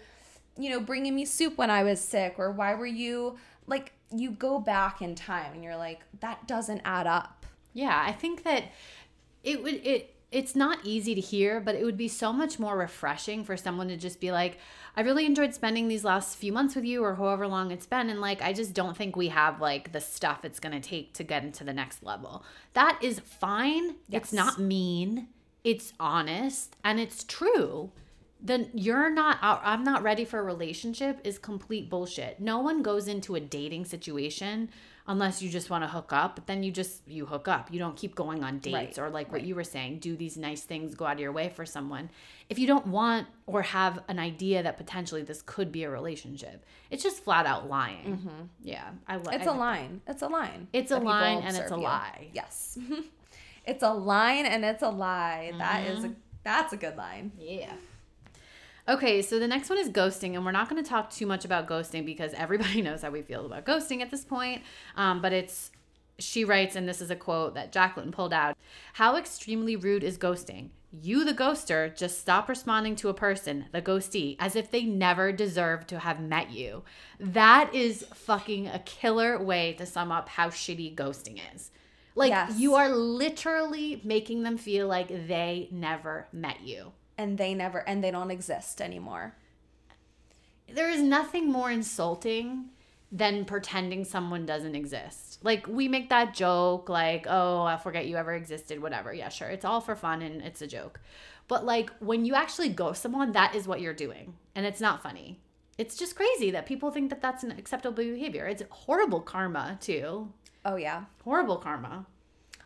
[0.59, 4.31] you know, bringing me soup when I was sick or why were you like you
[4.31, 7.45] go back in time and you're like that doesn't add up.
[7.73, 8.65] Yeah, I think that
[9.43, 12.77] it would it it's not easy to hear, but it would be so much more
[12.77, 14.59] refreshing for someone to just be like,
[14.95, 18.09] I really enjoyed spending these last few months with you or however long it's been
[18.09, 21.13] and like I just don't think we have like the stuff it's going to take
[21.15, 22.43] to get into the next level.
[22.73, 23.95] That is fine.
[24.11, 25.29] It's not mean.
[25.63, 27.91] It's honest and it's true.
[28.41, 32.39] Then you're not I- I'm not ready for a relationship is complete bullshit.
[32.39, 34.69] No one goes into a dating situation
[35.09, 37.73] unless you just want to hook up, but then you just you hook up.
[37.73, 40.37] You don't keep going on dates Right, or like what you were saying, do these
[40.37, 42.09] nice things, go out of your way for someone.
[42.49, 46.63] If you don't want or have an idea that potentially this could be a relationship,
[46.91, 48.49] it's just flat out lying.
[48.63, 50.01] Yeah, I like It's a line.
[50.07, 50.67] It's a line.
[50.71, 51.81] It's a line and it's a you.
[51.81, 52.27] lie.
[52.33, 52.77] Yes.
[53.65, 55.51] it's a line and it's a lie.
[55.57, 56.11] That is Mm-hmm.
[56.11, 57.31] a that's a good line.
[57.37, 57.73] Yeah.
[58.89, 61.45] Okay, so the next one is ghosting, and we're not going to talk too much
[61.45, 64.63] about ghosting because everybody knows how we feel about ghosting at this point.
[64.95, 65.69] Um, but it's,
[66.17, 68.57] she writes, and this is a quote that Jacqueline pulled out
[68.93, 70.69] How extremely rude is ghosting?
[70.91, 75.31] You, the ghoster, just stop responding to a person, the ghostee, as if they never
[75.31, 76.81] deserved to have met you.
[77.19, 81.69] That is fucking a killer way to sum up how shitty ghosting is.
[82.15, 82.57] Like, Yes.
[82.57, 86.91] you are literally making them feel like they never met you.
[87.19, 89.35] And they never and they don't exist anymore.
[90.71, 92.65] there is nothing more insulting
[93.11, 95.39] than pretending someone doesn't exist.
[95.43, 99.11] Like we make that joke like, "Oh, I forget you ever existed," whatever.
[99.13, 99.49] Yeah, sure.
[99.49, 100.99] It's all for fun and it's a joke.
[101.47, 105.01] But like when you actually ghost someone, that is what you're doing, and it's not
[105.03, 105.39] funny.
[105.77, 108.45] It's just crazy that people think that that's an acceptable behavior.
[108.47, 110.31] It's horrible karma, too.
[110.65, 111.05] Oh yeah.
[111.23, 112.05] Horrible karma.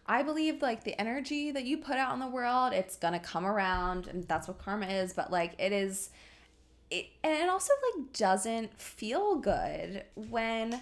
[0.05, 3.45] I believe like the energy that you put out in the world, it's gonna come
[3.45, 5.13] around, and that's what karma is.
[5.13, 6.09] But like it is,
[6.91, 10.81] it and it also like doesn't feel good when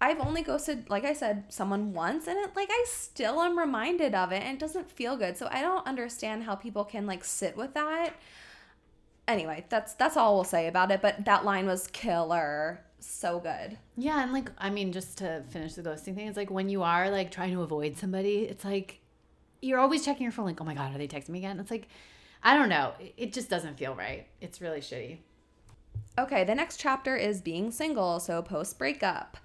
[0.00, 4.14] I've only ghosted, like I said, someone once, and it like I still am reminded
[4.14, 5.36] of it, and it doesn't feel good.
[5.36, 8.14] So I don't understand how people can like sit with that.
[9.26, 11.02] Anyway, that's that's all we'll say about it.
[11.02, 13.78] But that line was killer, so good.
[13.96, 16.82] Yeah, and like I mean, just to finish the ghosting thing, it's like when you
[16.82, 19.00] are like trying to avoid somebody, it's like
[19.60, 21.58] you're always checking your phone, like, oh my god, are they texting me again?
[21.60, 21.88] It's like
[22.42, 24.26] I don't know, it- just doesn't feel right.
[24.40, 25.18] It's really shitty.
[26.18, 29.36] Okay, the next chapter is being single, so post breakup.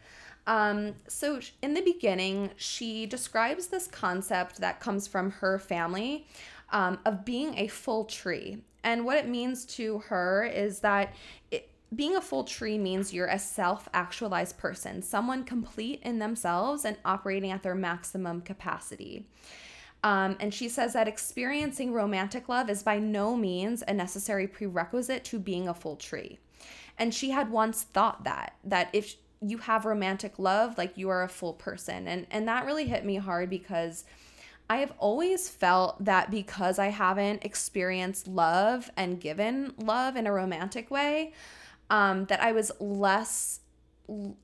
[0.45, 6.27] Um, so in the beginning, she describes this concept that comes from her family
[6.71, 8.57] um, of being a full tree.
[8.83, 11.13] And what it means to her is that
[11.51, 16.85] it, being a full tree means you're a self actualized person, someone complete in themselves
[16.85, 19.27] and operating at their maximum capacity.
[20.03, 25.23] Um, and she says that experiencing romantic love is by no means a necessary prerequisite
[25.25, 26.39] to being a full tree.
[26.97, 31.23] And she had once thought that, that if you have romantic love, like you are
[31.23, 32.07] a full person.
[32.07, 34.03] And, and that really hit me hard because
[34.69, 40.31] I have always felt that because I haven't experienced love and given love in a
[40.31, 41.33] romantic way,
[41.93, 43.59] um, that I was less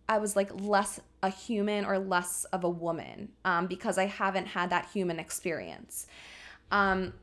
[0.08, 4.45] I was like less a human or less of a woman um, because I haven't
[4.45, 6.08] had that human experience.
[6.72, 7.14] Um,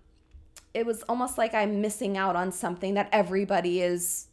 [0.75, 4.27] it was almost like I'm missing out on something that everybody is,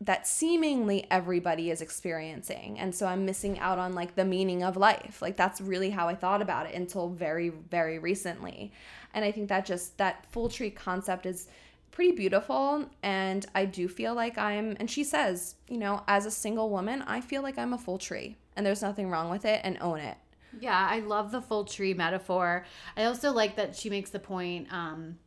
[0.00, 2.78] that seemingly everybody is experiencing.
[2.78, 5.20] And so I'm missing out on like the meaning of life.
[5.20, 8.72] Like that's really how I thought about it until very, very recently.
[9.12, 11.48] And I think that just that full tree concept is
[11.90, 16.30] pretty beautiful and I do feel like I'm and she says, you know, as a
[16.30, 19.60] single woman, I feel like I'm a full tree and there's nothing wrong with it
[19.64, 20.16] and own it.
[20.58, 22.64] Yeah, I love the full tree metaphor.
[22.96, 25.18] I also like that she makes the point um,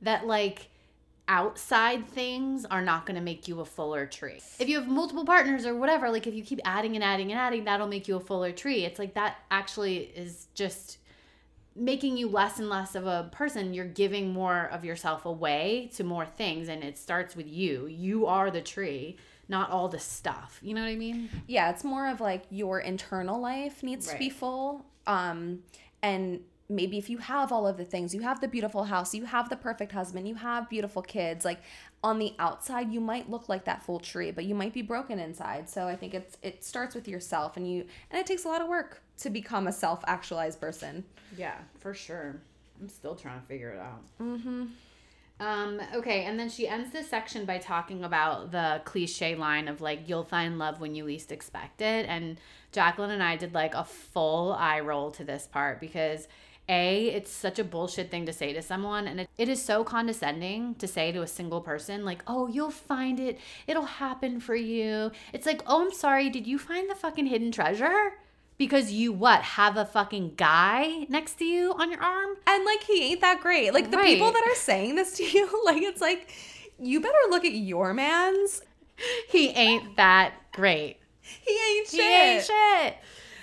[0.00, 0.68] that like
[1.28, 4.40] outside things are not going to make you a fuller tree.
[4.58, 7.40] If you have multiple partners or whatever, like if you keep adding and adding and
[7.40, 8.84] adding, that'll make you a fuller tree.
[8.84, 10.98] It's like that actually is just
[11.74, 13.72] making you less and less of a person.
[13.74, 17.86] You're giving more of yourself away to more things and it starts with you.
[17.86, 19.16] You are the tree,
[19.48, 20.58] not all the stuff.
[20.62, 21.28] You know what I mean?
[21.46, 24.84] Yeah, it's more of like your internal life needs to be full.
[25.06, 25.60] Um
[26.02, 29.24] and maybe if you have all of the things, you have the beautiful house, you
[29.24, 31.60] have the perfect husband, you have beautiful kids, like
[32.02, 35.18] on the outside you might look like that full tree, but you might be broken
[35.18, 35.68] inside.
[35.68, 38.60] So I think it's it starts with yourself and you and it takes a lot
[38.60, 41.04] of work to become a self-actualized person.
[41.36, 42.40] Yeah, for sure.
[42.80, 44.02] I'm still trying to figure it out.
[44.20, 44.64] Mm-hmm.
[45.40, 49.80] Um, okay, and then she ends this section by talking about the cliche line of
[49.80, 52.06] like, you'll find love when you least expect it.
[52.08, 52.38] And
[52.70, 56.28] Jacqueline and I did like a full eye roll to this part because
[56.68, 59.08] A, it's such a bullshit thing to say to someone.
[59.08, 62.70] And it, it is so condescending to say to a single person, like, oh, you'll
[62.70, 63.40] find it.
[63.66, 65.10] It'll happen for you.
[65.32, 66.30] It's like, oh, I'm sorry.
[66.30, 68.12] Did you find the fucking hidden treasure?
[68.62, 72.36] Because you what have a fucking guy next to you on your arm?
[72.46, 73.74] And like he ain't that great.
[73.74, 76.30] Like the people that are saying this to you, like it's like
[76.78, 78.62] you better look at your man's.
[79.28, 80.98] He ain't that great.
[81.22, 82.00] He ain't shit.
[82.00, 82.96] He ain't shit.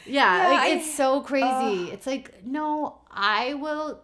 [0.05, 1.91] Yeah, Yeah, like I- it's so crazy.
[1.91, 3.99] It's like no, I will.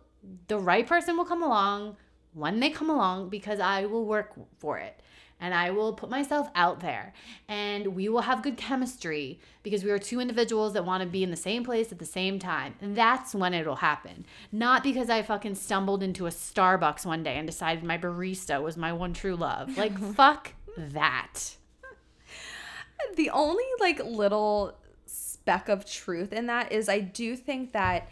[0.49, 1.95] The right person will come along
[2.33, 4.99] when they come along because I will work for it.
[5.45, 7.13] And I will put myself out there
[7.47, 11.21] and we will have good chemistry because we are two individuals that want to be
[11.21, 12.73] in the same place at the same time.
[12.81, 14.25] And that's when it'll happen.
[14.51, 18.75] Not because I fucking stumbled into a Starbucks one day and decided my barista was
[18.75, 19.77] my one true love.
[19.85, 21.57] Like, fuck that.
[23.15, 28.09] the only like little speck of truth in that is I do think that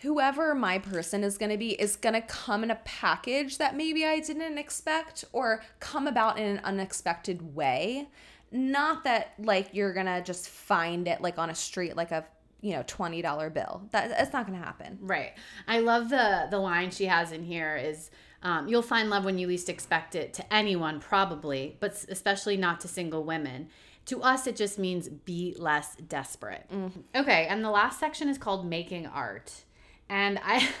[0.00, 3.76] whoever my person is going to be is going to come in a package that
[3.76, 8.08] maybe I didn't expect or come about in an unexpected way.
[8.50, 12.24] Not that like you're going to just find it like on a street like a
[12.62, 13.82] you know $20 bill.
[13.90, 14.98] That that's not going to happen.
[15.00, 15.32] Right.
[15.68, 18.10] I love the the line she has in here is
[18.42, 22.80] um, you'll find love when you least expect it to anyone probably, but especially not
[22.80, 23.68] to single women.
[24.06, 26.66] To us, it just means be less desperate.
[27.14, 29.64] Okay, and the last section is called making art,
[30.10, 30.68] and I.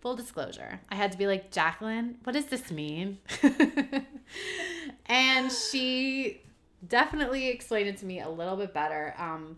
[0.00, 3.18] Full disclosure, I had to be like, Jacqueline, what does this mean?
[5.06, 6.40] and she
[6.86, 9.14] definitely explained it to me a little bit better.
[9.18, 9.56] Um,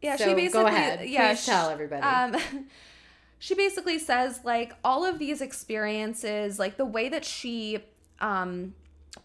[0.00, 1.08] Yeah, So, she go basically ahead.
[1.08, 2.02] yeah, Please tell everybody.
[2.02, 2.36] Um
[3.40, 7.78] she basically says like all of these experiences, like the way that she
[8.20, 8.74] um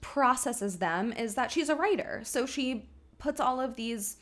[0.02, 2.22] processes them is that she's a writer.
[2.24, 2.90] So she
[3.20, 4.18] puts all of these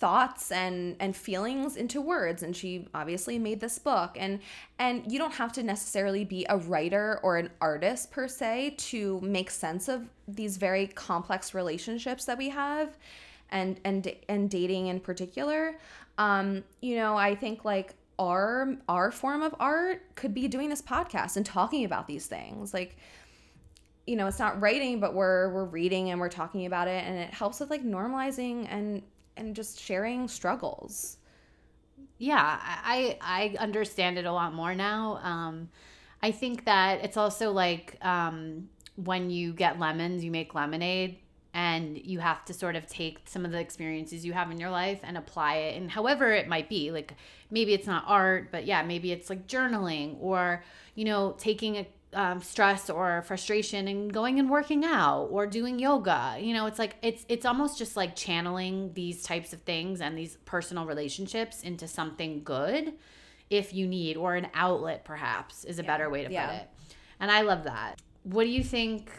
[0.00, 2.42] thoughts and and feelings into words.
[2.42, 4.16] And she obviously made this book.
[4.18, 4.40] And
[4.78, 9.20] and you don't have to necessarily be a writer or an artist per se to
[9.20, 12.96] make sense of these very complex relationships that we have
[13.50, 15.78] and and and dating in particular.
[16.18, 20.82] Um you know i think like our our form of art could be doing this
[20.82, 22.72] podcast and talking about these things.
[22.72, 22.96] Like
[24.06, 27.04] you know it's not writing but we're we're reading and we're talking about it.
[27.04, 29.02] And it helps with like normalizing and
[29.36, 31.16] and just sharing struggles.
[32.18, 35.20] Yeah i i understand it a lot more now.
[35.22, 35.68] Um
[36.22, 41.18] i think that it's also like um when you get lemons you make lemonade
[41.54, 44.70] and you have to sort of take some of the experiences you have in your
[44.70, 46.90] life and apply it and however it might be.
[46.92, 47.14] Like
[47.50, 50.62] maybe it's not art but yeah maybe it's like journaling or
[50.94, 55.78] you know taking a um, stress or frustration and going and working out or doing
[55.78, 56.36] yoga.
[56.40, 60.16] You know it's like it's it's almost just like channeling these types of things and
[60.18, 62.94] these personal relationships into something good
[63.48, 66.46] if you need or an outlet perhaps is a better way to Yeah.
[66.46, 66.68] put it.
[67.20, 68.00] And i love that.
[68.24, 69.10] What do you think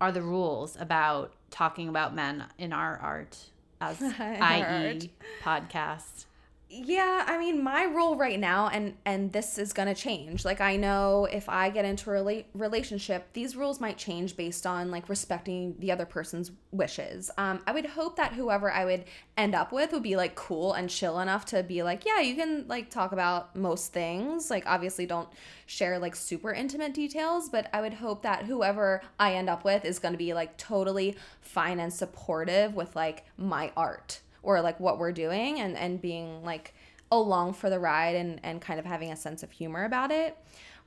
[0.00, 3.36] are the rules about talking about men in our art
[3.80, 5.10] as In ie
[5.42, 6.26] podcast
[6.70, 10.44] Yeah, I mean, my role right now, and and this is gonna change.
[10.44, 14.66] Like, I know if I get into a rela- relationship, these rules might change based
[14.66, 17.30] on like respecting the other person's wishes.
[17.38, 19.04] Um, I would hope that whoever I would
[19.38, 22.34] end up with would be like cool and chill enough to be like, yeah, you
[22.34, 24.50] can like talk about most things.
[24.50, 25.28] Like, obviously, don't
[25.64, 29.86] share like super intimate details, but I would hope that whoever I end up with
[29.86, 34.98] is gonna be like totally fine and supportive with like my art or like what
[34.98, 36.74] we're doing and and being like
[37.10, 40.36] along for the ride and and kind of having a sense of humor about it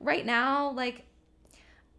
[0.00, 1.04] right now like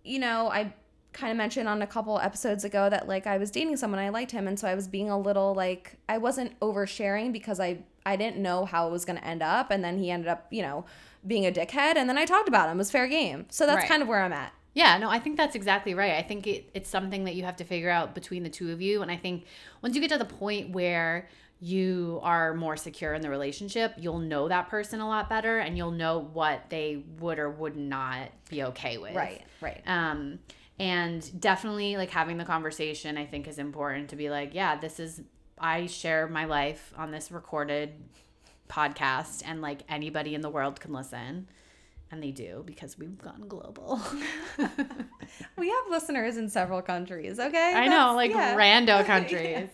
[0.03, 0.73] you know i
[1.11, 4.09] kind of mentioned on a couple episodes ago that like i was dating someone i
[4.09, 7.77] liked him and so i was being a little like i wasn't oversharing because i
[8.05, 10.47] i didn't know how it was going to end up and then he ended up
[10.49, 10.85] you know
[11.27, 13.79] being a dickhead and then i talked about him it was fair game so that's
[13.81, 13.87] Right.
[13.87, 16.13] kind of where i'm at Yeah, no, I think that's exactly right.
[16.13, 18.81] I think it, it's something that you have to figure out between the two of
[18.81, 19.03] you.
[19.03, 19.45] And I think
[19.83, 21.29] once you get to the point where
[21.59, 25.77] you are more secure in the relationship, you'll know that person a lot better and
[25.77, 29.15] you'll know what they would or would not be okay with.
[29.15, 29.81] Right, right.
[29.85, 30.39] Um,
[30.79, 34.99] and definitely like having the conversation, I think is important to be like, yeah, this
[34.99, 35.21] is,
[35.57, 37.93] I share my life on this recorded
[38.67, 41.47] podcast and like anybody in the world can listen.
[42.11, 43.99] And they do because we've gone global.
[45.57, 47.73] We have listeners in several countries, okay?
[47.75, 48.55] I know, like yeah.
[48.55, 49.69] rando countries.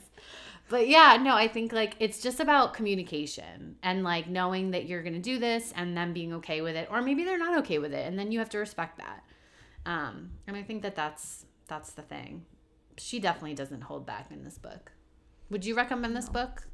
[0.69, 5.01] But yeah, no, I think like it's just about communication and like knowing that you're
[5.01, 7.91] gonna do this and them being okay with it, or maybe they're not okay with
[7.91, 9.23] it, and then you have to respect that.
[9.85, 12.45] Um, and I think that that's that's the thing.
[12.97, 14.91] She definitely doesn't hold back in this book.
[15.49, 16.67] Would you recommend this book?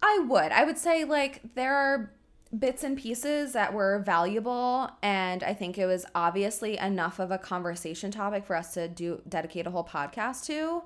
[0.00, 0.52] I would.
[0.52, 2.12] I would say like there are
[2.56, 7.38] bits and pieces that were valuable and I think it was obviously enough of a
[7.38, 10.84] conversation topic for us to do dedicate a whole podcast to.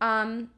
[0.00, 0.50] Um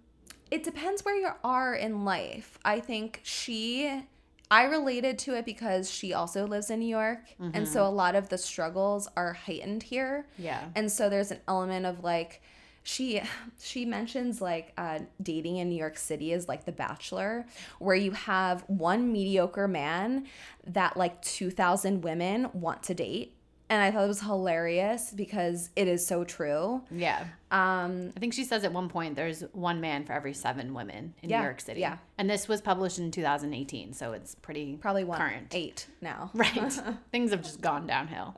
[0.52, 2.58] it depends where you are in life.
[2.64, 4.02] I think she
[4.50, 7.20] I related to it because she also lives in New York
[7.54, 10.26] and so a lot of the struggles are heightened here.
[10.36, 10.62] Yeah.
[10.74, 12.42] And so there's an element of like
[12.82, 13.22] she
[13.62, 17.46] she mentions like uh, dating in New York City is like The Bachelor,
[17.78, 20.26] where you have one mediocre man
[20.66, 23.36] that like two thousand women want to date,
[23.72, 26.82] and I thought it was hilarious because it is so true.
[26.90, 27.24] Yeah.
[27.50, 31.14] Um, I think she says at one point there's one man for every seven women
[31.22, 31.80] in Yeah, New York City.
[31.80, 31.96] yeah.
[32.18, 35.48] And this was published in 2018, so it's pretty probably one current.
[35.52, 36.30] eight now.
[36.34, 36.72] Right.
[37.12, 38.34] Things have just gone downhill.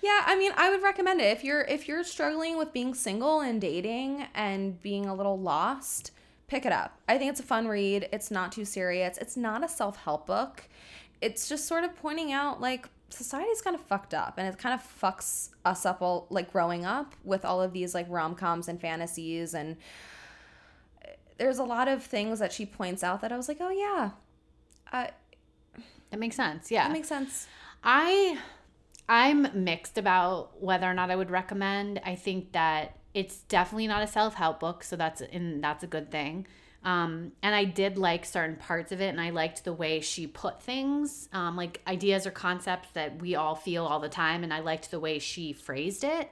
[0.00, 3.40] Yeah, I mean, I would recommend it if you're if you're struggling with being single
[3.40, 6.12] and dating and being a little lost.
[6.46, 6.98] Pick it up.
[7.08, 8.08] I think it's a fun read.
[8.12, 9.16] It's not too serious.
[9.18, 10.64] It's not a self help book.
[11.20, 14.74] It's just sort of pointing out like society's kind of fucked up and it kind
[14.74, 18.68] of fucks us up all like growing up with all of these like rom coms
[18.68, 19.76] and fantasies and
[21.38, 24.10] there's a lot of things that she points out that I was like, oh yeah,
[24.92, 25.08] uh,
[26.10, 26.70] That makes sense.
[26.70, 26.84] Yeah.
[26.84, 27.46] that makes sense.
[27.82, 28.38] I
[29.08, 32.00] I'm mixed about whether or not I would recommend.
[32.04, 36.10] I think that it's definitely not a self-help book, so that's and that's a good
[36.10, 36.46] thing.
[36.84, 40.26] Um, and I did like certain parts of it, and I liked the way she
[40.26, 44.52] put things, um, like ideas or concepts that we all feel all the time, and
[44.52, 46.30] I liked the way she phrased it.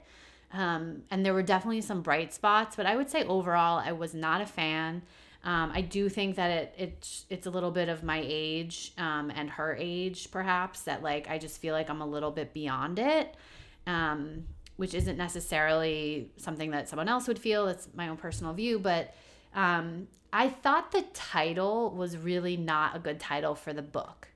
[0.53, 4.14] Um, and there were definitely some bright spots, but I would say overall, I was
[4.14, 5.03] not a fan.
[5.44, 9.30] Um, I do think that it it's it's a little bit of my age um,
[9.34, 10.82] and her age, perhaps.
[10.82, 13.36] That like I just feel like I'm a little bit beyond it,
[13.86, 14.44] um,
[14.76, 17.68] which isn't necessarily something that someone else would feel.
[17.68, 19.14] It's my own personal view, but
[19.55, 24.28] um, I thought the title was really not a good title for the book.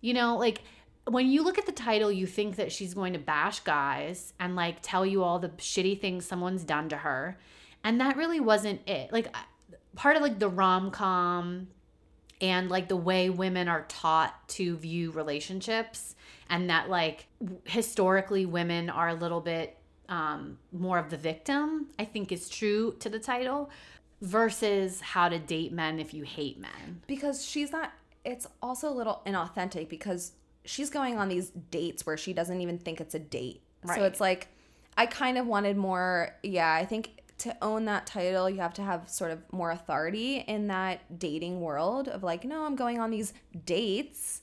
[0.00, 0.62] You know, like
[1.08, 4.56] when you look at the title, you think that she's going to bash guys and
[4.56, 7.38] like tell you all the shitty things someone's done to her.
[7.84, 9.12] And that really wasn't it.
[9.12, 9.34] Like
[9.94, 11.68] part of like the rom-com
[12.40, 16.14] and like the way women are taught to view relationships
[16.50, 17.26] and that like
[17.64, 19.76] historically women are a little bit
[20.08, 23.70] um more of the victim, I think is true to the title
[24.20, 27.00] versus how to date men if you hate men.
[27.06, 27.92] because she's not
[28.24, 30.32] it's also a little inauthentic because
[30.64, 33.62] she's going on these dates where she doesn't even think it's a date.
[33.94, 34.48] So it's like
[34.96, 38.82] i kind of wanted more yeah i think to own that title you have to
[38.82, 43.10] have sort of more authority in that dating world of like no i'm going on
[43.10, 43.32] these
[43.66, 44.40] dates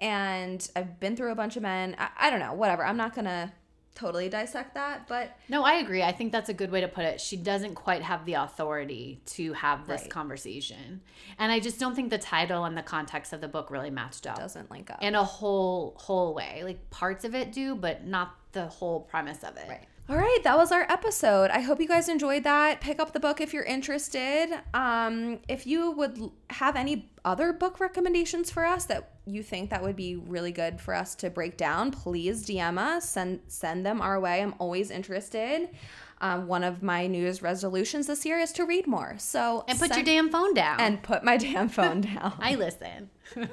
[0.00, 1.94] and i've been through a bunch of men.
[1.98, 2.84] I, I don't know whatever.
[2.84, 3.52] I'm not gonna
[3.94, 6.02] totally dissect that but No, I agree.
[6.02, 7.20] I think that's a good way to put it.
[7.20, 10.10] She doesn't quite have the authority to have this Right.
[10.10, 11.02] conversation.
[11.38, 14.26] And I just don't think the title and the context of the book really matched
[14.26, 16.62] up doesn't link up in a whole whole way.
[16.64, 19.68] Like parts of it do, but not the whole premise of it.
[19.68, 19.86] Right.
[20.08, 21.50] All right, that was our episode.
[21.50, 22.80] I hope you guys enjoyed that.
[22.80, 24.48] Pick up the book if you're interested.
[24.74, 26.18] Um, if you would
[26.50, 30.80] have any other book recommendations for us that you think that would be really good
[30.80, 33.08] for us to break down, please DM us.
[33.08, 34.42] Send send them our way.
[34.42, 35.70] I'm always interested.
[36.20, 39.14] Um, one of my New Year's resolutions this year is to read more.
[39.18, 40.78] So And put your damn phone down.
[40.80, 42.34] and put my damn phone down.
[42.38, 43.08] I listen.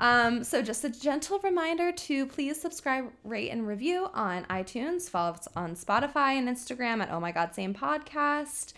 [0.00, 5.10] Um, so just a gentle reminder to please subscribe, rate, and review on iTunes.
[5.10, 8.72] Follow us on Spotify and Instagram at Oh My God Same Podcast.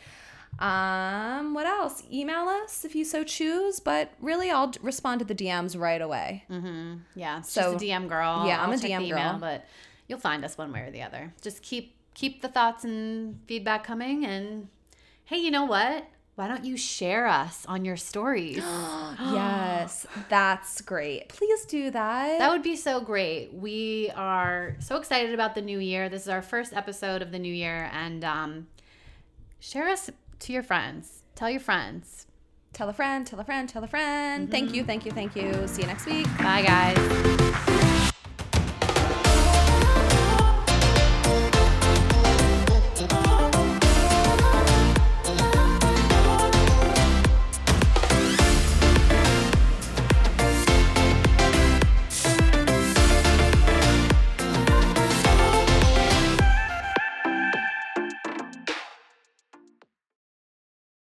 [0.59, 2.03] Um, what else?
[2.12, 6.44] Email us if you so choose, but really I'll respond to the DMs right away.
[6.51, 7.01] Mhm.
[7.15, 8.44] Yeah, it's So- just a DM girl.
[8.47, 9.39] Yeah, I'm I'll a DM email, girl.
[9.40, 9.65] but
[10.09, 11.32] you'll find us one way or the other.
[11.40, 14.69] Just keep keep the thoughts and feedback coming and
[15.24, 16.05] hey, you know what?
[16.35, 18.57] Why don't you share us on your stories?
[19.21, 21.29] yes, that's great.
[21.29, 22.39] Please do that.
[22.39, 23.53] That would be so great.
[23.53, 26.09] We are so excited about the new year.
[26.09, 28.67] This is our first episode of the new year, and um,
[29.61, 30.11] share us
[30.41, 31.23] to your friends.
[31.35, 32.27] Tell your friends.
[32.73, 34.51] tell a friend, tell a friend, tell a friend.
[34.51, 35.67] Thank you, thank you, thank you.
[35.69, 36.27] See you next week.
[36.39, 37.69] Bye, guys.